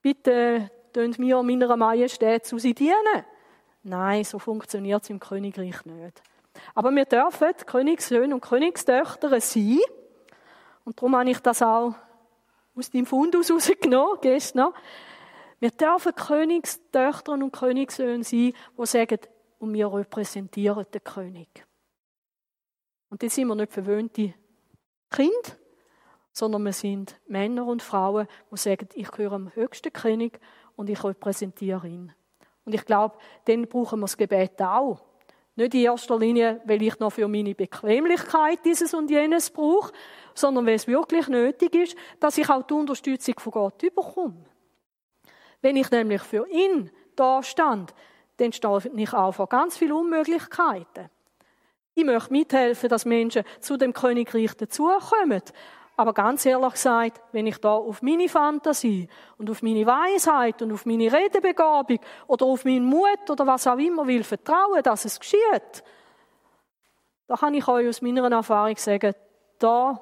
bitte 0.02 0.70
tun 0.92 1.14
mir 1.16 1.42
meiner 1.42 1.74
Majestät 1.74 2.44
zu 2.44 2.58
sie 2.58 2.74
dienen. 2.74 3.24
Nein, 3.88 4.22
so 4.22 4.38
funktioniert 4.38 5.02
es 5.02 5.10
im 5.10 5.18
Königreich 5.18 5.84
nicht. 5.86 6.22
Aber 6.74 6.90
wir 6.90 7.06
dürfen 7.06 7.52
Königssöhne 7.64 8.34
und 8.34 8.42
Königstöchter 8.42 9.40
sein. 9.40 9.78
Und 10.84 10.98
darum 10.98 11.16
habe 11.16 11.30
ich 11.30 11.40
das 11.40 11.62
auch 11.62 11.94
aus 12.76 12.90
dem 12.90 13.06
Fundus 13.06 13.50
rausgenommen, 13.50 14.18
gestern. 14.20 14.72
Wir 15.58 15.70
dürfen 15.70 16.14
Königstöchter 16.14 17.32
und 17.32 17.50
Königssöhne 17.50 18.24
sein, 18.24 18.52
die 18.78 18.86
sagen, 18.86 19.20
und 19.58 19.72
wir 19.72 19.92
repräsentieren 19.92 20.86
den 20.92 21.02
König. 21.02 21.66
Und 23.08 23.22
das 23.22 23.34
sind 23.34 23.48
wir 23.48 23.54
nicht 23.54 23.72
verwöhnte 23.72 24.34
Kinder, 25.10 25.50
sondern 26.32 26.62
wir 26.62 26.74
sind 26.74 27.18
Männer 27.26 27.66
und 27.66 27.82
Frauen, 27.82 28.28
die 28.52 28.56
sagen, 28.56 28.88
ich 28.94 29.10
gehöre 29.10 29.32
am 29.32 29.54
höchsten 29.54 29.92
König 29.92 30.38
und 30.76 30.90
ich 30.90 31.02
repräsentiere 31.02 31.88
ihn. 31.88 32.12
Und 32.68 32.74
ich 32.74 32.84
glaube, 32.84 33.16
dann 33.46 33.66
brauchen 33.66 34.00
wir 34.00 34.04
das 34.04 34.14
Gebet 34.14 34.60
auch. 34.60 35.00
Nicht 35.56 35.72
in 35.72 35.84
erster 35.84 36.18
Linie, 36.18 36.60
weil 36.66 36.82
ich 36.82 36.98
noch 36.98 37.14
für 37.14 37.26
meine 37.26 37.54
Bequemlichkeit 37.54 38.62
dieses 38.62 38.92
und 38.92 39.10
jenes 39.10 39.48
brauche, 39.48 39.90
sondern 40.34 40.66
weil 40.66 40.74
es 40.74 40.86
wirklich 40.86 41.28
nötig 41.28 41.74
ist, 41.74 41.96
dass 42.20 42.36
ich 42.36 42.50
auch 42.50 42.62
die 42.64 42.74
Unterstützung 42.74 43.36
von 43.38 43.52
Gott 43.52 43.82
überkomme. 43.82 44.44
Wenn 45.62 45.76
ich 45.76 45.90
nämlich 45.90 46.20
für 46.20 46.46
ihn 46.46 46.90
da 47.16 47.42
stand, 47.42 47.94
dann 48.36 48.52
stehe 48.52 48.82
ich 48.94 49.14
auch 49.14 49.32
vor 49.32 49.48
ganz 49.48 49.78
vielen 49.78 49.92
Unmöglichkeiten. 49.92 51.08
Ich 51.94 52.04
möchte 52.04 52.30
mithelfen, 52.30 52.90
dass 52.90 53.06
Menschen 53.06 53.44
zu 53.60 53.78
dem 53.78 53.94
Königreich 53.94 54.54
dazukommen. 54.58 55.42
Aber 55.98 56.14
ganz 56.14 56.46
ehrlich 56.46 56.74
gesagt, 56.74 57.20
wenn 57.32 57.48
ich 57.48 57.58
da 57.58 57.72
auf 57.72 58.02
meine 58.02 58.28
Fantasie 58.28 59.08
und 59.36 59.50
auf 59.50 59.62
meine 59.62 59.84
Weisheit 59.84 60.62
und 60.62 60.70
auf 60.72 60.86
meine 60.86 61.12
Redebegabung 61.12 61.98
oder 62.28 62.46
auf 62.46 62.64
meinen 62.64 62.84
Mut 62.84 63.28
oder 63.28 63.44
was 63.44 63.66
auch 63.66 63.78
immer 63.78 64.06
will 64.06 64.22
vertrauen, 64.22 64.80
dass 64.84 65.06
es 65.06 65.18
geschieht, 65.18 65.82
da 67.26 67.34
kann 67.34 67.52
ich 67.52 67.66
euch 67.66 67.88
aus 67.88 68.00
meiner 68.00 68.30
Erfahrung 68.30 68.76
sagen, 68.76 69.12
da 69.58 70.00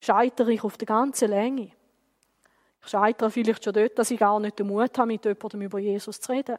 scheitere 0.00 0.52
ich 0.52 0.64
auf 0.64 0.78
der 0.78 0.86
ganzen 0.86 1.28
Länge. 1.28 1.70
Ich 2.80 2.88
scheitere 2.88 3.30
vielleicht 3.30 3.62
schon 3.62 3.74
dort, 3.74 3.98
dass 3.98 4.10
ich 4.10 4.18
gar 4.18 4.40
nicht 4.40 4.58
den 4.58 4.68
Mut 4.68 4.96
habe, 4.96 5.08
mit 5.08 5.26
jemandem 5.26 5.60
über 5.60 5.78
Jesus 5.78 6.22
zu 6.22 6.32
reden. 6.32 6.56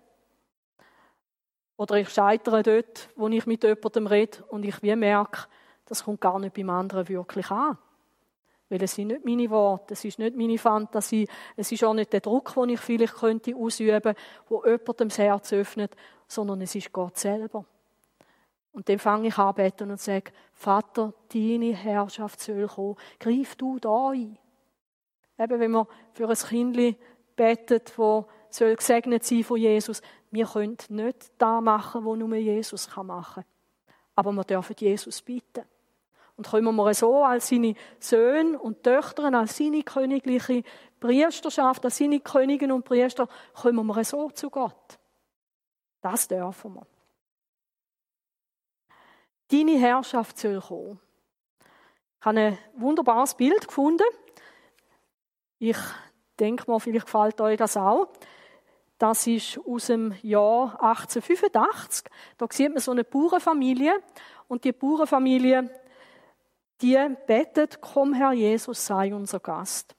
Oder 1.76 1.96
ich 1.96 2.10
scheitere 2.10 2.62
dort, 2.62 3.10
wo 3.16 3.28
ich 3.30 3.48
mit 3.48 3.64
jemandem 3.64 4.06
rede 4.06 4.44
und 4.50 4.64
ich 4.64 4.80
wie 4.84 4.96
merke, 4.96 5.48
das 5.90 6.04
kommt 6.04 6.22
gar 6.22 6.40
nicht 6.40 6.54
beim 6.54 6.70
anderen 6.70 7.08
wirklich 7.10 7.50
an. 7.52 7.78
Weil 8.70 8.84
es 8.84 8.94
sind 8.94 9.08
nicht 9.08 9.26
meine 9.26 9.50
Worte, 9.50 9.94
es 9.94 10.06
ist 10.06 10.20
nicht 10.20 10.36
meine 10.36 10.58
Fantasie, 10.60 11.28
es 11.56 11.72
ist 11.72 11.84
auch 11.84 11.96
nicht 11.96 12.14
der 12.14 12.22
Druck, 12.22 12.54
den 12.54 12.70
ich 12.70 12.80
vielleicht 12.80 13.16
könnte 13.16 13.56
ausüben 13.56 14.02
könnte, 14.02 14.22
wo 14.48 14.64
jemandem 14.64 15.10
das 15.10 15.18
Herz 15.18 15.54
öffnet, 15.54 15.96
sondern 16.28 16.62
es 16.62 16.76
ist 16.76 16.94
Gott 16.94 17.18
selber. 17.18 17.66
Und 18.72 18.88
dann 18.88 19.00
fange 19.00 19.30
ich 19.30 19.38
an 19.38 19.56
beten 19.56 19.90
und 19.90 20.00
sage, 20.00 20.32
Vater, 20.54 21.14
deine 21.34 21.74
Herrschaft 21.74 22.40
soll 22.40 22.68
kommen, 22.68 22.96
greif 23.20 23.56
du 23.56 23.80
da 23.80 24.10
ein. 24.10 24.38
Eben, 25.40 25.60
wenn 25.60 25.72
man 25.72 25.88
für 26.14 26.30
ein 26.30 26.36
Kind 26.36 26.98
betet, 27.36 27.98
wo 27.98 28.28
soll 28.50 28.76
gesegnet 28.76 29.24
sein 29.24 29.44
von 29.44 29.58
Jesus, 29.58 30.02
wir 30.30 30.46
können 30.46 30.78
nicht 30.90 31.32
da 31.40 31.60
machen, 31.60 32.06
wo 32.06 32.16
nur 32.16 32.36
Jesus 32.36 32.88
machen 32.96 33.44
kann. 33.44 33.94
Aber 34.16 34.32
wir 34.32 34.44
dürfen 34.44 34.76
Jesus 34.78 35.22
bitten. 35.22 35.64
Und 36.40 36.48
kommen 36.48 36.74
wir 36.74 36.94
so 36.94 37.26
als 37.26 37.50
seine 37.50 37.76
Söhne 38.00 38.58
und 38.58 38.82
Töchter, 38.82 39.26
als 39.26 39.58
seine 39.58 39.84
königliche 39.84 40.64
Priesterschaft, 40.98 41.84
als 41.84 41.98
seine 41.98 42.22
Königen 42.22 42.72
und 42.72 42.86
Priester, 42.86 43.28
kommen 43.54 43.86
wir 43.86 44.04
so 44.06 44.30
zu 44.30 44.50
Gott. 44.50 44.98
Das 46.00 46.30
dürfen 46.30 46.76
wir. 46.76 46.88
Deine 49.52 49.78
Herrschaft 49.80 50.38
soll 50.38 50.62
kommen. 50.62 51.02
Ich 52.22 52.26
habe 52.26 52.40
ein 52.40 52.58
wunderbares 52.78 53.36
Bild 53.36 53.68
gefunden. 53.68 54.08
Ich 55.58 55.78
denke 56.40 56.72
mal, 56.72 56.80
vielleicht 56.80 57.08
gefällt 57.08 57.42
euch 57.42 57.58
das 57.58 57.76
auch. 57.76 58.08
Das 58.98 59.28
ist 59.28 59.60
aus 59.68 59.88
dem 59.88 60.16
Jahr 60.22 60.82
1885. 60.82 62.06
Da 62.38 62.48
sieht 62.50 62.70
man 62.70 62.80
so 62.80 62.92
eine 62.92 63.04
Bauernfamilie. 63.04 64.02
Und 64.48 64.64
die 64.64 64.72
Bauernfamilie 64.72 65.70
die 66.82 66.98
betet, 67.28 67.82
komm 67.82 68.14
Herr 68.14 68.32
Jesus, 68.32 68.86
sei 68.86 69.14
unser 69.14 69.40
Gast. 69.40 69.96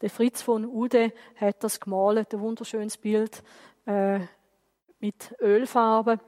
Der 0.00 0.10
Fritz 0.10 0.42
von 0.42 0.64
Ude 0.64 1.12
hat 1.36 1.62
das 1.62 1.80
gemalt, 1.80 2.32
ein 2.32 2.40
wunderschönes 2.40 2.96
Bild 2.96 3.42
äh, 3.86 4.20
mit 4.98 5.34
Ölfarbe. 5.40 6.20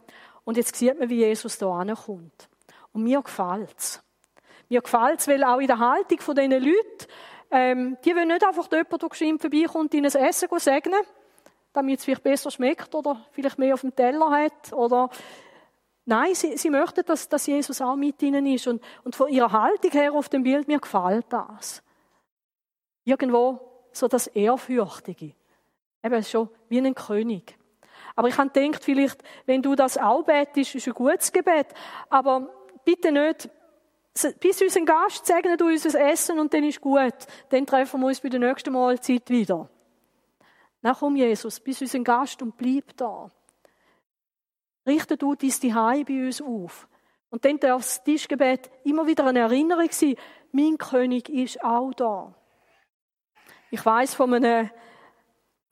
Und 0.44 0.56
jetzt 0.56 0.76
sieht 0.76 0.98
man, 0.98 1.08
wie 1.08 1.20
Jesus 1.20 1.58
da 1.58 1.70
ankommt. 1.78 2.48
Und 2.92 3.04
mir 3.04 3.22
gefällt's. 3.22 4.02
Mir 4.68 4.82
gefällt's, 4.82 5.28
weil 5.28 5.44
auch 5.44 5.58
in 5.58 5.68
der 5.68 5.78
Haltung 5.78 6.20
von 6.20 6.34
diesen 6.34 6.52
Leuten, 6.52 7.06
ähm, 7.50 7.96
die 8.04 8.14
wollen 8.14 8.28
nicht 8.28 8.44
einfach 8.44 8.70
jemand, 8.70 9.02
der 9.02 9.08
geschwind 9.08 9.40
vorbeikommt, 9.40 9.94
ihnen 9.94 10.10
ein 10.10 10.24
Essen 10.24 10.48
segnen, 10.58 11.00
damit 11.72 11.98
es 11.98 12.04
vielleicht 12.04 12.22
besser 12.22 12.50
schmeckt 12.50 12.94
oder 12.94 13.24
vielleicht 13.30 13.58
mehr 13.58 13.74
auf 13.74 13.82
dem 13.82 13.94
Teller 13.94 14.30
hat 14.30 14.72
oder 14.72 15.10
Nein, 16.04 16.34
sie, 16.34 16.56
sie 16.56 16.70
möchten, 16.70 17.04
dass, 17.04 17.28
dass 17.28 17.46
Jesus 17.46 17.80
auch 17.80 17.94
mit 17.94 18.20
ihnen 18.22 18.46
ist. 18.46 18.66
Und, 18.66 18.82
und 19.04 19.14
von 19.14 19.28
ihrer 19.28 19.52
Haltung 19.52 19.90
her 19.92 20.12
auf 20.12 20.28
dem 20.28 20.42
Bild, 20.42 20.66
mir 20.66 20.80
gefällt 20.80 21.26
das. 21.28 21.82
Irgendwo 23.04 23.60
so 23.92 24.08
das 24.08 24.26
Ehrfürchtige. 24.28 25.34
Eben 26.02 26.24
schon 26.24 26.48
wie 26.68 26.78
ein 26.78 26.94
König. 26.94 27.56
Aber 28.16 28.28
ich 28.28 28.36
habe 28.36 28.50
gedacht, 28.50 28.84
vielleicht, 28.84 29.22
wenn 29.46 29.62
du 29.62 29.74
das 29.74 29.96
auch 29.96 30.22
betest, 30.24 30.74
ist 30.74 30.86
ein 30.86 30.94
gutes 30.94 31.32
Gebet. 31.32 31.68
Aber 32.10 32.48
bitte 32.84 33.12
nicht, 33.12 33.48
bis 34.40 34.60
unseren 34.60 34.84
Gast 34.84 35.24
segnen 35.24 35.56
du 35.56 35.66
unser 35.66 35.98
Essen 35.98 36.38
und 36.38 36.52
dann 36.52 36.64
ist 36.64 36.80
gut. 36.80 37.14
Dann 37.48 37.64
treffen 37.64 38.00
wir 38.00 38.08
uns 38.08 38.20
bei 38.20 38.28
der 38.28 38.40
nächsten 38.40 38.72
Mahlzeit 38.72 39.30
wieder. 39.30 39.68
Na 40.82 40.94
komm, 40.94 41.16
Jesus, 41.16 41.60
bis 41.60 41.80
unseren 41.80 42.04
Gast 42.04 42.42
und 42.42 42.56
bleib 42.56 42.96
da. 42.96 43.30
Richte 44.86 45.16
du 45.16 45.34
dein 45.34 45.50
Zuhause 45.50 46.04
bei 46.04 46.26
uns 46.26 46.42
auf. 46.42 46.88
Und 47.30 47.44
dann 47.44 47.58
darf 47.58 47.82
das 47.82 48.04
Tischgebet 48.04 48.70
immer 48.84 49.06
wieder 49.06 49.26
eine 49.26 49.40
Erinnerung 49.40 49.88
sein, 49.90 50.16
mein 50.50 50.76
König 50.76 51.28
ist 51.30 51.64
auch 51.64 51.92
da. 51.94 52.34
Ich 53.70 53.84
weiß 53.84 54.14
von 54.14 54.34
einer, 54.34 54.70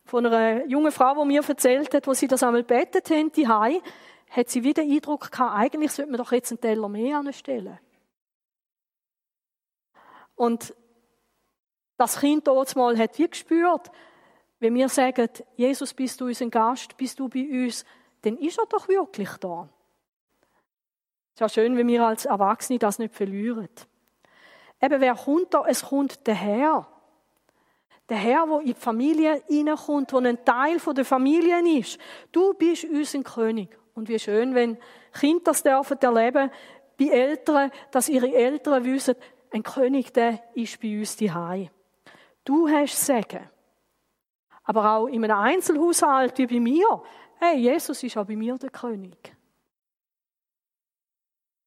von 0.07 0.25
einer 0.25 0.65
jungen 0.67 0.91
Frau, 0.91 1.23
die 1.23 1.29
mir 1.29 1.47
erzählt 1.47 1.93
hat, 1.93 2.07
wo 2.07 2.15
sie 2.15 2.29
das 2.29 2.43
einmal 2.43 2.63
betet 2.63 3.11
haben, 3.11 3.31
die 3.33 3.47
hat 3.47 4.49
sie 4.49 4.65
wieder 4.65 4.83
den 4.83 4.93
Eindruck 4.93 5.31
gehabt, 5.31 5.59
eigentlich 5.59 5.93
sollte 5.93 6.11
man 6.11 6.19
doch 6.19 6.33
jetzt 6.33 6.51
einen 6.51 6.61
Teller 6.61 6.89
mehr 6.89 7.19
anstellen. 7.19 7.79
Und 10.35 10.75
das 11.99 12.21
Kind 12.21 12.47
dort 12.47 12.75
mal 12.77 12.97
hat 12.97 13.19
wie 13.19 13.29
gespürt, 13.29 13.91
wenn 14.61 14.75
wir 14.75 14.89
sagen, 14.89 15.29
Jesus, 15.57 15.93
bist 15.93 16.19
du 16.21 16.27
unser 16.27 16.49
Gast, 16.49 16.97
bist 16.97 17.19
du 17.19 17.29
bei 17.29 17.47
uns, 17.47 17.85
dann 18.23 18.37
ist 18.37 18.59
er 18.59 18.67
doch 18.67 18.89
wirklich 18.89 19.31
da. 19.39 19.69
Es 21.29 21.35
ist 21.35 21.41
ja 21.41 21.49
schön, 21.49 21.77
wenn 21.77 21.89
wir 21.89 22.07
als 22.07 22.25
Erwachsene 22.25 22.79
das 22.79 22.99
nicht 22.99 23.15
verlieren. 23.15 23.69
Eben, 24.81 25.01
wer 25.01 25.15
kommt 25.15 25.53
da? 25.55 25.65
Es 25.67 25.83
kommt 25.83 26.27
der 26.27 26.35
Herr. 26.35 26.87
Der 28.09 28.17
Herr, 28.17 28.47
der 28.47 28.61
in 28.61 28.67
die 28.67 28.75
Familie 28.75 29.43
hineinkommt, 29.47 30.13
der 30.13 30.19
ein 30.21 30.45
Teil 30.45 30.79
der 30.79 31.05
Familie 31.05 31.79
ist. 31.79 31.99
Du 32.33 32.55
bist 32.55 32.85
unser 32.85 33.23
König. 33.23 33.79
Und 33.95 34.09
wie 34.09 34.19
schön, 34.19 34.55
wenn 34.55 34.79
Kinder 35.13 35.43
das 35.45 35.63
dürfen 35.63 35.99
erleben, 36.01 36.51
bei 36.99 37.07
Eltern, 37.07 37.71
dass 37.91 38.09
ihre 38.09 38.33
Eltern 38.33 38.85
wissen, 38.85 39.15
ein 39.51 39.63
König, 39.63 40.13
der 40.13 40.43
ist 40.55 40.81
bei 40.81 40.99
uns 40.99 41.17
daheim. 41.17 41.71
Du 42.45 42.69
hast 42.69 43.05
Segen. 43.05 43.49
Aber 44.65 44.93
auch 44.93 45.07
in 45.07 45.25
einem 45.25 45.37
Einzelhaushalt 45.37 46.39
wie 46.39 46.47
bei 46.47 46.61
mir 46.61 47.03
hey, 47.41 47.59
Jesus 47.59 48.03
ist 48.03 48.17
auch 48.17 48.27
bei 48.27 48.37
mir 48.37 48.57
der 48.59 48.71
König. 48.71 49.35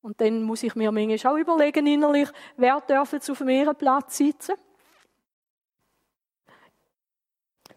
Und 0.01 0.19
dann 0.21 0.43
muss 0.43 0.63
ich 0.63 0.75
mir 0.75 0.91
manchmal 0.91 1.33
auch 1.33 1.37
überlegen 1.37 1.87
innerlich, 1.87 2.29
wer 2.57 2.79
darf 2.81 3.13
jetzt 3.13 3.29
auf 3.29 3.37
dem 3.39 3.49
Ehrenplatz 3.49 4.17
sitzen? 4.17 4.55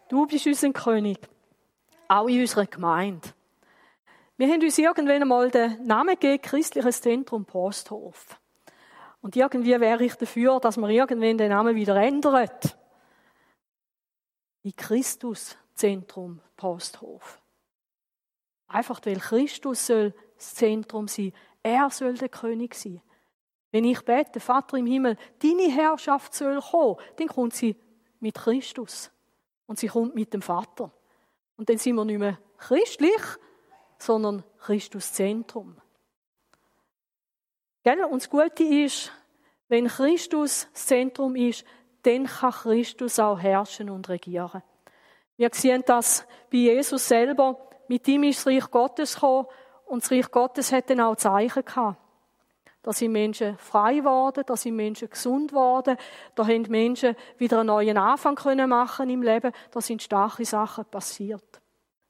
Du 0.09 0.25
bist 0.25 0.45
unser 0.45 0.71
König, 0.71 1.19
auch 2.07 2.27
in 2.27 2.41
unserer 2.41 2.65
Gemeinde. 2.65 3.29
Wir 4.37 4.47
haben 4.47 4.61
uns 4.61 4.77
irgendwann 4.77 5.21
einmal 5.21 5.49
den 5.49 5.83
Namen 5.83 6.11
gegeben, 6.11 6.41
Christliches 6.41 7.01
Zentrum 7.01 7.45
Posthof. 7.45 8.39
Und 9.21 9.35
irgendwie 9.35 9.79
wäre 9.79 10.03
ich 10.03 10.15
dafür, 10.15 10.59
dass 10.59 10.77
man 10.77 10.91
irgendwann 10.91 11.37
den 11.37 11.49
Namen 11.49 11.75
wieder 11.75 11.95
ändert. 11.95 12.77
In 14.63 14.75
Christus 14.75 15.57
Zentrum 15.73 16.41
Posthof. 16.55 17.41
Einfach 18.67 18.99
weil 19.05 19.19
Christus 19.19 19.87
soll 19.87 20.13
das 20.35 20.55
Zentrum 20.55 21.07
sein. 21.07 21.33
Er 21.63 21.89
soll 21.89 22.15
der 22.15 22.29
König 22.29 22.75
sein. 22.75 23.01
Wenn 23.71 23.83
ich 23.83 24.01
bete, 24.01 24.39
Vater 24.39 24.77
im 24.77 24.85
Himmel, 24.85 25.17
deine 25.39 25.71
Herrschaft 25.71 26.33
soll 26.33 26.59
kommen, 26.61 26.97
dann 27.17 27.27
kommt 27.27 27.53
sie 27.53 27.75
mit 28.19 28.35
Christus. 28.35 29.11
Und 29.65 29.79
sie 29.79 29.87
kommt 29.87 30.15
mit 30.15 30.33
dem 30.33 30.41
Vater. 30.41 30.91
Und 31.57 31.69
dann 31.69 31.77
sind 31.77 31.95
wir 31.95 32.05
nicht 32.05 32.19
mehr 32.19 32.39
christlich, 32.57 33.21
sondern 33.97 34.43
Christus 34.59 35.11
Zentrum. 35.13 35.75
Gell? 37.83 38.03
Und 38.03 38.21
das 38.21 38.29
Gute 38.29 38.63
ist, 38.63 39.11
wenn 39.67 39.87
Christus 39.87 40.67
das 40.71 40.85
Zentrum 40.85 41.35
ist, 41.35 41.65
dann 42.03 42.25
kann 42.25 42.51
Christus 42.51 43.19
auch 43.19 43.39
herrschen 43.39 43.89
und 43.89 44.07
regieren. 44.07 44.63
Wir 45.35 45.49
sehen 45.53 45.83
das 45.85 46.25
bei 46.49 46.57
Jesus 46.57 47.07
selber. 47.07 47.66
Mit 47.87 48.07
ihm 48.07 48.23
ist 48.23 48.39
das 48.39 48.47
Reich 48.47 48.71
Gottes 48.71 49.15
gekommen 49.15 49.47
und 49.85 50.03
das 50.03 50.11
Reich 50.11 50.31
Gottes 50.31 50.71
hat 50.71 50.89
dann 50.89 51.01
auch 51.01 51.15
Zeichen 51.15 51.63
gehabt. 51.63 51.97
Da 52.83 52.93
sind 52.93 53.11
Menschen 53.11 53.57
frei 53.57 53.95
geworden, 53.95 54.43
da 54.45 54.55
sind 54.55 54.75
Menschen 54.75 55.09
gesund 55.09 55.51
geworden, 55.51 55.97
da 56.35 56.47
haben 56.47 56.61
Menschen 56.69 57.15
wieder 57.37 57.59
einen 57.59 57.67
neuen 57.67 57.97
Anfang 57.97 58.35
können 58.35 58.69
machen 58.69 59.09
im 59.09 59.23
Leben, 59.23 59.51
da 59.71 59.81
sind 59.81 60.01
starke 60.01 60.45
Sachen 60.45 60.85
passiert. 60.85 61.61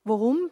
Warum? 0.03 0.51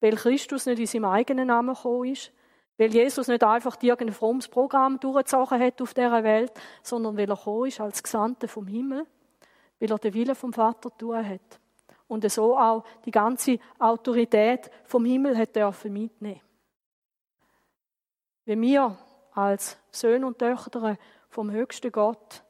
Weil 0.00 0.16
Christus 0.16 0.66
nicht 0.66 0.78
in 0.78 0.86
seinem 0.86 1.06
eigenen 1.06 1.46
Namen 1.46 1.74
gekommen 1.74 2.12
ist, 2.12 2.32
weil 2.76 2.92
Jesus 2.92 3.28
nicht 3.28 3.42
einfach 3.42 3.78
irgendein 3.80 4.14
frommes 4.14 4.48
Programm 4.48 5.00
durchgezogen 5.00 5.58
hat 5.58 5.80
auf 5.80 5.94
dieser 5.94 6.22
Welt, 6.22 6.52
sondern 6.82 7.16
weil 7.16 7.30
er 7.30 7.36
gekommen 7.36 7.68
ist 7.68 7.80
als 7.80 8.02
Gesandter 8.02 8.48
vom 8.48 8.66
Himmel, 8.66 9.06
weil 9.80 9.90
er 9.90 9.98
den 9.98 10.12
Willen 10.12 10.34
vom 10.34 10.52
Vater 10.52 10.90
tun 10.98 11.26
hat 11.26 11.60
und 12.08 12.30
so 12.30 12.56
auch 12.56 12.84
die 13.04 13.10
ganze 13.10 13.58
Autorität 13.78 14.70
vom 14.84 15.04
Himmel 15.04 15.36
hat 15.36 15.56
dürfen 15.56 15.92
mitnehmen. 15.92 16.40
Wenn 18.44 18.60
wir 18.62 18.96
als 19.32 19.78
Söhne 19.90 20.26
und 20.26 20.38
Töchter 20.38 20.96
vom 21.28 21.50
höchsten 21.50 21.90
Gott 21.90 22.44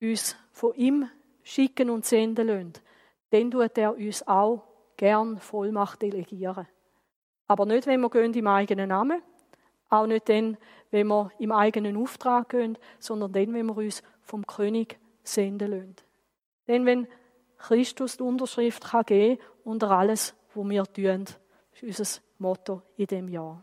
uns 0.00 0.36
von 0.52 0.74
ihm 0.74 1.08
schicken 1.42 1.90
und 1.90 2.06
senden 2.06 2.48
lassen, 2.48 2.72
dann 3.30 3.50
tut 3.50 3.76
er 3.78 3.94
uns 3.94 4.26
auch 4.26 4.62
gern 4.96 5.38
Vollmacht 5.38 6.02
delegieren. 6.02 6.66
Aber 7.46 7.66
nicht, 7.66 7.86
wenn 7.86 8.00
wir 8.00 8.10
gehen 8.10 8.32
im 8.32 8.46
eigenen 8.46 8.88
Namen, 8.88 9.22
auch 9.88 10.06
nicht 10.06 10.28
dann, 10.28 10.56
wenn 10.90 11.08
wir 11.08 11.30
im 11.38 11.52
eigenen 11.52 11.96
Auftrag 11.96 12.50
gehen, 12.50 12.78
sondern 12.98 13.32
dann, 13.32 13.52
wenn 13.52 13.66
wir 13.66 13.76
uns 13.76 14.02
vom 14.22 14.46
König 14.46 14.98
senden 15.22 15.70
lassen. 15.70 15.96
Denn 16.68 16.86
wenn 16.86 17.08
Christus 17.60 18.16
die 18.16 18.22
Unterschrift 18.22 18.84
kann 18.84 19.04
geben 19.04 19.40
unter 19.64 19.90
alles, 19.90 20.34
was 20.54 20.68
wir 20.68 20.84
tun. 20.84 21.24
Das 21.24 21.82
ist 21.82 21.98
unser 22.00 22.20
Motto 22.38 22.82
in 22.96 23.06
dem 23.06 23.28
Jahr. 23.28 23.62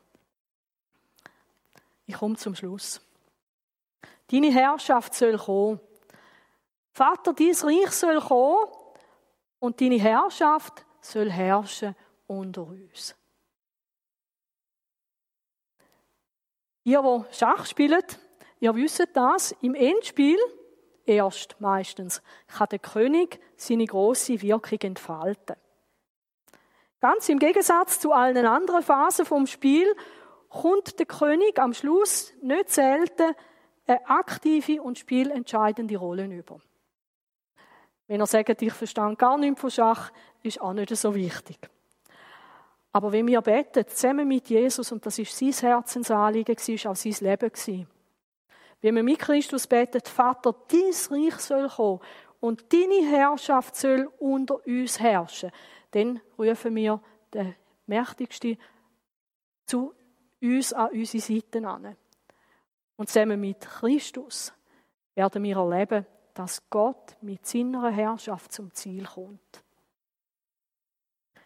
Ich 2.06 2.16
komme 2.16 2.36
zum 2.36 2.56
Schluss. 2.56 3.02
Deine 4.28 4.52
Herrschaft 4.52 5.14
soll 5.14 5.38
kommen. 5.38 5.80
Vater, 6.92 7.34
dein 7.34 7.54
Reich 7.54 7.92
soll 7.92 8.20
kommen 8.20 8.72
und 9.60 9.82
deine 9.82 10.00
Herrschaft 10.00 10.86
soll 11.02 11.32
herrschen 11.32 11.96
unter 12.28 12.64
uns. 12.64 13.16
Ihr, 16.84 17.02
die 17.02 17.36
Schach 17.36 17.66
spielt, 17.66 18.20
ihr 18.60 18.74
wisst 18.76 19.08
das, 19.14 19.54
im 19.62 19.76
Endspiel 19.76 20.38
erst 21.08 21.60
meistens 21.60 22.22
kann 22.48 22.68
der 22.70 22.80
König 22.80 23.40
seine 23.56 23.86
große 23.86 24.42
Wirkung 24.42 24.80
entfalten. 24.82 25.56
Ganz 27.00 27.30
im 27.30 27.40
Gegensatz 27.40 28.00
zu 28.00 28.12
allen 28.12 28.46
anderen 28.46 28.84
Phasen 28.84 29.26
vom 29.26 29.48
Spiel 29.48 29.96
kommt 30.50 31.00
der 31.00 31.06
König 31.06 31.60
am 31.60 31.74
Schluss 31.74 32.34
nicht 32.42 32.70
selten 32.70 33.36
eine 33.86 34.10
aktive 34.10 34.82
und 34.82 35.00
spielentscheidende 35.00 35.98
Rolle 35.98 36.26
über. 36.26 36.60
Wenn 38.08 38.20
er 38.20 38.28
sagt, 38.28 38.62
ich 38.62 38.74
verstehe 38.74 39.16
gar 39.16 39.38
nichts 39.38 39.62
von 39.62 39.72
Schach, 39.72 40.12
ist 40.42 40.62
auch 40.62 40.74
nicht 40.74 40.96
so 40.96 41.14
wichtig. 41.14 41.58
Aber 42.92 43.12
wenn 43.12 43.28
wir 43.28 43.42
beten, 43.42 43.86
zusammen 43.88 44.28
mit 44.28 44.50
Jesus, 44.50 44.92
und 44.92 45.06
das 45.06 45.20
ist 45.20 45.38
sein 45.38 45.52
Herzensanliegen, 45.52 46.56
war 46.56 46.92
auch 46.92 46.96
sein 46.96 47.16
Leben. 47.20 47.88
Wenn 48.82 48.96
wir 48.96 49.04
mit 49.04 49.20
Christus 49.20 49.68
beten, 49.68 50.02
Vater, 50.04 50.56
dein 50.68 50.94
Reich 51.10 51.40
soll 51.40 51.68
kommen 51.68 52.00
und 52.40 52.72
deine 52.72 53.06
Herrschaft 53.10 53.76
soll 53.76 54.12
unter 54.20 54.66
uns 54.66 55.00
herrschen, 55.00 55.52
dann 55.92 56.22
rufen 56.38 56.76
wir 56.76 57.02
den 57.34 57.56
Mächtigsten 57.88 58.58
zu 59.66 59.94
uns 60.42 60.74
an 60.74 60.92
unsere 60.92 61.22
Seite 61.22 61.68
an. 61.68 61.96
Und 62.96 63.10
zusammen 63.10 63.40
mit 63.40 63.62
Christus 63.62 64.54
werden 65.16 65.44
wir 65.44 65.58
erleben, 65.58 66.06
dass 66.34 66.70
Gott 66.70 67.18
mit 67.22 67.46
seiner 67.46 67.90
Herrschaft 67.90 68.52
zum 68.52 68.72
Ziel 68.74 69.06
kommt. 69.06 69.64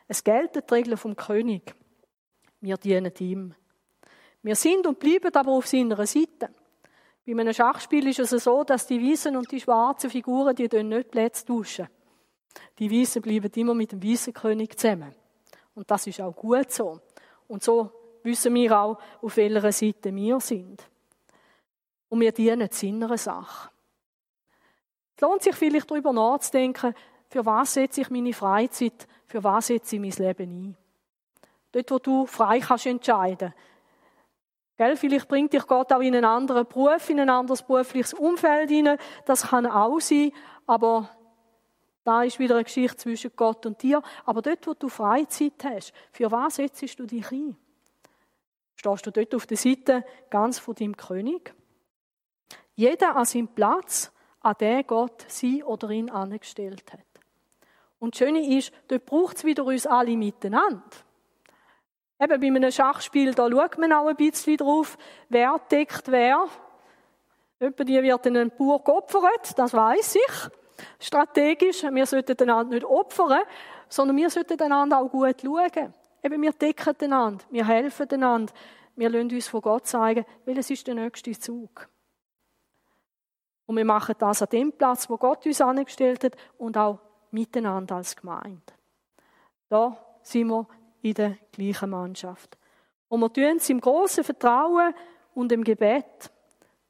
Es 0.08 0.24
gelten 0.24 0.62
die 0.68 0.74
Regeln 0.74 0.98
vom 0.98 1.16
König. 1.16 1.74
Wir 2.60 2.76
dienen 2.76 3.14
ihm. 3.20 3.56
Wir 4.44 4.56
sind 4.56 4.86
und 4.86 5.00
bleiben 5.00 5.34
aber 5.34 5.52
auf 5.52 5.68
seiner 5.68 6.06
Seite. 6.06 6.50
Bei 7.26 7.34
einem 7.34 7.54
Schachspiel 7.54 8.08
ist 8.08 8.20
es 8.20 8.44
so, 8.44 8.64
dass 8.64 8.88
die 8.88 9.02
weißen 9.02 9.36
und 9.36 9.52
die 9.52 9.62
schwarzen 9.62 10.10
Figuren 10.10 10.56
die 10.56 10.68
nicht 10.84 11.12
Plätze 11.12 11.46
tauschen. 11.46 11.88
Die 12.80 12.92
Weißen 12.92 13.22
bleiben 13.22 13.52
immer 13.56 13.74
mit 13.74 13.92
dem 13.92 14.04
weißen 14.04 14.34
König 14.34 14.78
zusammen. 14.78 15.14
Und 15.76 15.90
das 15.90 16.08
ist 16.08 16.20
auch 16.20 16.36
gut 16.36 16.72
so. 16.72 17.00
Und 17.48 17.64
so 17.64 17.92
wissen 18.24 18.54
wir 18.54 18.78
auch, 18.80 18.98
auf 19.22 19.38
welcher 19.38 19.72
Seite 19.72 20.14
wir 20.14 20.40
sind. 20.40 20.84
Und 22.10 22.20
wir 22.20 22.32
dienen 22.32 22.70
seiner 22.72 23.18
Sache. 23.18 23.70
Es 25.16 25.22
lohnt 25.22 25.44
sich 25.44 25.56
vielleicht 25.56 25.90
darüber 25.90 26.12
nachzudenken, 26.12 26.94
für 27.30 27.46
was 27.46 27.76
setze 27.76 28.02
ich 28.02 28.10
meine 28.10 28.34
Freizeit, 28.34 29.08
für 29.28 29.44
was 29.44 29.68
setze 29.68 29.96
ich 29.96 30.02
mein 30.02 30.28
Leben 30.28 30.50
ein. 30.50 30.78
Dort, 31.72 31.92
wo 31.92 32.00
du 32.00 32.26
frei 32.26 32.60
kannst 32.60 32.88
entscheiden. 32.88 33.54
Gell, 34.82 34.98
vielleicht 34.98 35.28
bringt 35.28 35.54
dich 35.54 35.68
Gott 35.68 35.94
auch 35.94 36.00
in 36.00 36.16
einen 36.16 36.26
anderen 36.26 36.66
Beruf, 36.66 37.08
in 37.12 37.20
ein 37.20 37.30
anderes 37.30 37.62
berufliches 37.62 38.16
Umfeld 38.16 38.72
hinein. 38.72 38.98
Das 39.26 39.50
kann 39.50 39.68
auch 39.68 40.00
sein, 40.00 40.32
aber 40.66 41.08
da 42.04 42.24
ist 42.24 42.40
wieder 42.40 42.56
eine 42.56 42.64
Geschichte 42.64 42.98
zwischen 42.98 43.30
Gott 43.36 43.64
und 43.68 43.84
dir. 43.84 44.02
Aber 44.26 44.42
dort, 44.42 44.66
wo 44.66 44.74
du 44.74 44.90
Freizeit 44.90 45.64
hast, 45.64 45.94
für 46.12 46.32
was 46.32 46.56
setzt 46.56 46.98
du 46.98 47.06
dich 47.06 47.32
ein? 47.32 47.56
Stehst 48.74 49.06
du 49.06 49.12
dort 49.12 49.36
auf 49.36 49.46
der 49.46 49.58
Seite 49.58 50.04
ganz 50.32 50.58
von 50.58 50.74
deinem 50.74 50.98
König? 50.98 51.54
Jeder 52.74 53.16
an 53.16 53.26
seinem 53.26 53.50
Platz, 53.50 54.12
an 54.40 54.56
den 54.60 54.88
Gott 54.88 55.26
sie 55.28 55.64
oder 55.64 55.92
ihn 55.92 56.10
angestellt 56.10 56.92
hat. 56.92 57.06
Und 58.00 58.16
das 58.16 58.18
Schöne 58.18 58.58
ist, 58.58 58.74
dort 58.88 59.06
braucht 59.06 59.38
es 59.38 59.44
wieder 59.44 59.64
uns 59.64 59.86
alle 59.86 60.18
miteinander. 60.18 60.82
Eben 62.22 62.40
bei 62.40 62.48
einem 62.48 62.72
Schachspiel, 62.72 63.34
da 63.34 63.50
schaut 63.50 63.80
man 63.80 63.92
auch 63.94 64.06
ein 64.06 64.16
bisschen 64.16 64.58
drauf, 64.58 64.96
wer 65.30 65.60
deckt 65.72 66.12
wer. 66.12 66.46
Die 67.60 68.04
wird 68.04 68.26
dann 68.26 68.38
ein 68.38 68.52
Bauer 68.52 68.84
geopfert, 68.84 69.58
das 69.58 69.74
weiß 69.74 70.16
ich. 70.16 70.50
Strategisch, 71.00 71.84
wir 71.84 72.06
sollten 72.06 72.38
einander 72.42 72.76
nicht 72.76 72.86
opfern, 72.86 73.42
sondern 73.90 74.18
wir 74.18 74.30
sollten 74.30 74.62
einander 74.62 75.00
auch 75.00 75.10
gut 75.10 75.42
schauen. 75.42 75.94
Eben, 76.24 76.42
wir 76.44 76.52
decken 76.54 76.96
einander, 77.02 77.44
wir 77.50 77.68
helfen 77.68 78.08
einander, 78.12 78.54
wir 78.96 79.10
lassen 79.10 79.32
uns 79.32 79.48
von 79.48 79.62
Gott 79.62 79.88
zeigen, 79.88 80.26
welches 80.46 80.70
ist 80.70 80.86
der 80.86 80.96
nächste 80.96 81.32
Zug. 81.32 81.90
Und 83.66 83.78
wir 83.78 83.86
machen 83.86 84.16
das 84.20 84.44
an 84.44 84.50
dem 84.52 84.72
Platz, 84.74 85.10
wo 85.10 85.18
Gott 85.18 85.46
uns 85.48 85.62
angestellt 85.62 86.24
hat 86.24 86.36
und 86.60 86.78
auch 86.78 87.00
miteinander 87.32 87.96
als 87.96 88.16
Gemeinde. 88.16 88.62
Da 89.70 89.98
sind 90.22 90.50
wir 90.50 90.68
in 91.02 91.14
der 91.14 91.38
gleichen 91.52 91.90
Mannschaft. 91.90 92.58
Und 93.08 93.22
wir 93.22 93.34
tun 93.34 93.58
es 93.58 93.70
im 93.70 93.82
großen 93.82 94.24
Vertrauen 94.24 94.94
und 95.34 95.52
im 95.52 95.64
Gebet, 95.64 96.32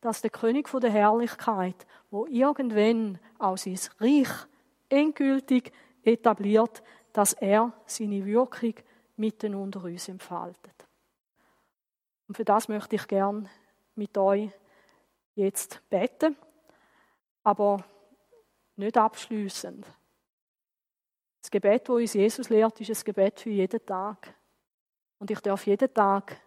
dass 0.02 0.22
der 0.22 0.30
König 0.30 0.68
von 0.68 0.82
der 0.82 0.92
Herrlichkeit, 0.92 1.86
wo 2.10 2.26
irgendwann 2.26 3.20
auch 3.38 3.58
sein 3.58 3.80
Reich 4.00 4.30
endgültig 4.90 5.72
etabliert, 6.04 6.84
dass 7.14 7.34
er 7.34 7.74
seine 7.86 8.26
Wirkung 8.26 8.74
mitten 9.16 9.56
unter 9.56 9.84
uns 9.84 10.08
entfaltet. 10.08 10.88
Und 12.28 12.36
für 12.36 12.46
das 12.46 12.68
möchte 12.68 12.96
ich 12.96 13.08
gern 13.08 13.50
mit 13.96 14.18
euch 14.18 14.50
jetzt 15.36 15.82
beten, 15.90 16.36
aber 17.44 17.84
nicht 18.76 18.98
abschließend. 18.98 19.86
Das 21.52 21.62
Gebet, 21.62 21.90
wo 21.90 21.96
uns 21.96 22.14
Jesus 22.14 22.48
lehrt, 22.48 22.80
ist 22.80 22.90
ein 22.90 23.04
Gebet 23.04 23.42
für 23.42 23.50
jeden 23.50 23.86
Tag. 23.86 24.34
Und 25.20 25.30
ich 25.32 25.42
darf 25.42 25.68
jeden 25.68 25.94
Tag 25.94 26.38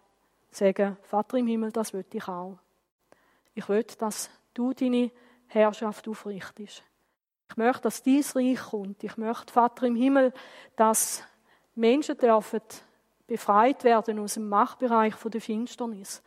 sagen, 0.49 0.97
Vater 1.03 1.37
im 1.37 1.45
Himmel, 1.45 1.71
das 1.71 1.93
will 1.93 2.03
ich 2.11 2.27
auch. 2.27 2.57
Ich 3.53 3.69
will, 3.69 3.83
dass 3.99 4.31
du 4.55 4.73
deine 4.73 5.11
Herrschaft 5.45 6.07
aufrichtest. 6.07 6.83
Ich 7.51 7.55
möchte, 7.55 7.83
dass 7.83 8.01
dein 8.01 8.23
Reich 8.33 8.59
kommt. 8.59 9.03
Ich 9.03 9.15
möchte, 9.15 9.53
Vater 9.53 9.85
im 9.85 9.95
Himmel, 9.95 10.33
dass 10.75 11.23
Menschen 11.75 12.17
dürfen 12.17 12.61
befreit 13.27 13.83
werden 13.83 14.17
aus 14.17 14.33
dem 14.33 14.49
Machtbereich 14.49 15.13
der 15.23 15.41
Finsternis. 15.41 16.23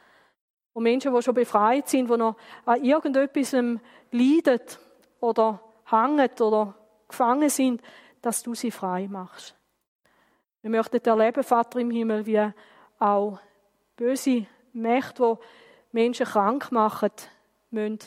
Und 0.73 0.85
Menschen, 0.85 1.13
die 1.13 1.23
schon 1.23 1.35
befreit 1.35 1.89
sind, 1.89 2.09
die 2.09 2.17
noch 2.17 2.37
an 2.65 2.85
irgendetwas 2.85 3.55
leiden 4.13 4.61
oder 5.19 5.61
hängen 5.85 6.31
oder 6.39 6.77
gefangen 7.09 7.51
sind, 7.51 7.83
dass 8.29 8.43
du 8.43 8.55
sie 8.55 8.71
frei 8.71 9.09
machst. 9.09 9.55
Wir 10.61 10.69
möchten 10.69 11.03
erleben, 11.03 11.43
Vater 11.43 11.81
im 11.81 11.91
Himmel, 11.91 12.27
wie 12.27 12.53
auch 12.99 13.39
böse 13.97 14.47
Mächte, 14.75 15.39
die 15.91 15.97
Menschen 15.97 16.27
krank 16.27 16.71
machen, 16.71 17.11
müssen 17.71 18.01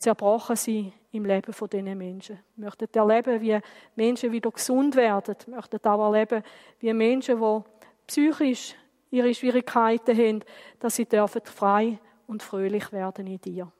zerbrochen 0.00 0.56
sein 0.56 0.92
im 1.12 1.24
Leben 1.24 1.52
von 1.52 1.68
diesen 1.68 1.96
Menschen. 1.96 2.40
Wir 2.56 2.64
möchten 2.64 2.88
erleben, 2.92 3.40
wie 3.40 3.60
Menschen 3.94 4.32
wieder 4.32 4.50
gesund 4.50 4.96
werden. 4.96 5.36
Wir 5.46 5.54
möchten 5.54 5.86
auch 5.86 6.12
erleben, 6.12 6.42
wie 6.80 6.92
Menschen, 6.92 7.38
die 7.38 7.62
psychisch 8.08 8.74
ihre 9.10 9.32
Schwierigkeiten 9.32 10.18
haben, 10.18 10.40
dass 10.80 10.96
sie 10.96 11.06
dürfen 11.06 11.42
frei 11.44 12.00
und 12.26 12.42
fröhlich 12.42 12.90
werden 12.90 13.28
in 13.28 13.40
dir. 13.40 13.70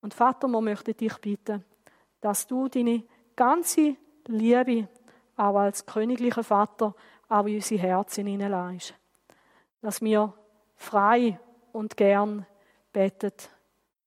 Und 0.00 0.12
Vater, 0.12 0.48
wir 0.48 0.60
möchten 0.60 0.96
dich 0.96 1.16
bitten, 1.18 1.64
dass 2.20 2.48
du 2.48 2.66
deine 2.66 3.04
ganze 3.36 3.94
Liebe 4.26 4.88
auch 5.36 5.56
als 5.56 5.84
königlicher 5.86 6.44
Vater 6.44 6.94
auch 7.28 7.46
in 7.46 7.56
unsere 7.56 7.80
Herzen 7.80 8.26
hineinleist. 8.26 8.94
Dass 9.80 10.00
wir 10.00 10.32
frei 10.76 11.38
und 11.72 11.96
gern 11.96 12.46
betet. 12.92 13.50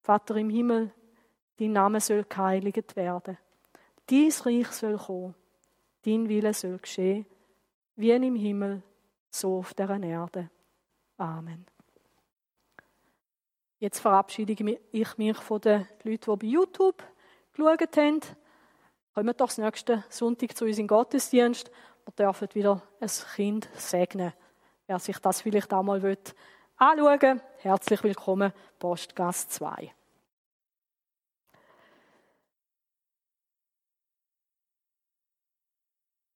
Vater 0.02 0.36
im 0.38 0.50
Himmel, 0.50 0.92
dein 1.60 1.74
Name 1.74 2.00
soll 2.00 2.24
geheiligt 2.24 2.96
werden. 2.96 3.38
Dein 4.06 4.32
Reich 4.44 4.68
soll 4.68 4.98
kommen. 4.98 5.36
Dein 6.06 6.30
Wille 6.30 6.54
soll 6.54 6.78
geschehen, 6.78 7.26
wie 7.98 8.12
im 8.12 8.36
Himmel, 8.36 8.82
so 9.30 9.58
auf 9.58 9.74
der 9.74 9.90
Erde. 10.02 10.50
Amen. 11.18 11.66
Jetzt 13.80 14.00
verabschiede 14.00 14.54
ich 14.92 15.18
mich 15.18 15.38
von 15.38 15.62
den 15.62 15.86
Leuten, 16.04 16.40
die 16.40 16.46
bei 16.46 16.48
YouTube 16.48 17.04
geschaut 17.54 17.98
haben. 17.98 18.22
Kommen 19.18 19.36
doch 19.36 19.48
das 19.48 19.58
nächste 19.58 20.04
Sonntag 20.10 20.56
zu 20.56 20.66
uns 20.66 20.78
in 20.78 20.86
Gottesdienst. 20.86 21.72
Wir 22.06 22.14
dürfen 22.26 22.50
wieder 22.54 22.84
ein 23.00 23.10
Kind 23.36 23.68
segnen. 23.74 24.32
Wer 24.86 25.00
sich 25.00 25.18
das 25.18 25.42
vielleicht 25.42 25.74
auch 25.74 25.82
mal 25.82 25.96
anschauen 26.76 27.22
will, 27.24 27.42
herzlich 27.58 28.04
willkommen, 28.04 28.54
Postgast 28.78 29.52
2. 29.54 29.92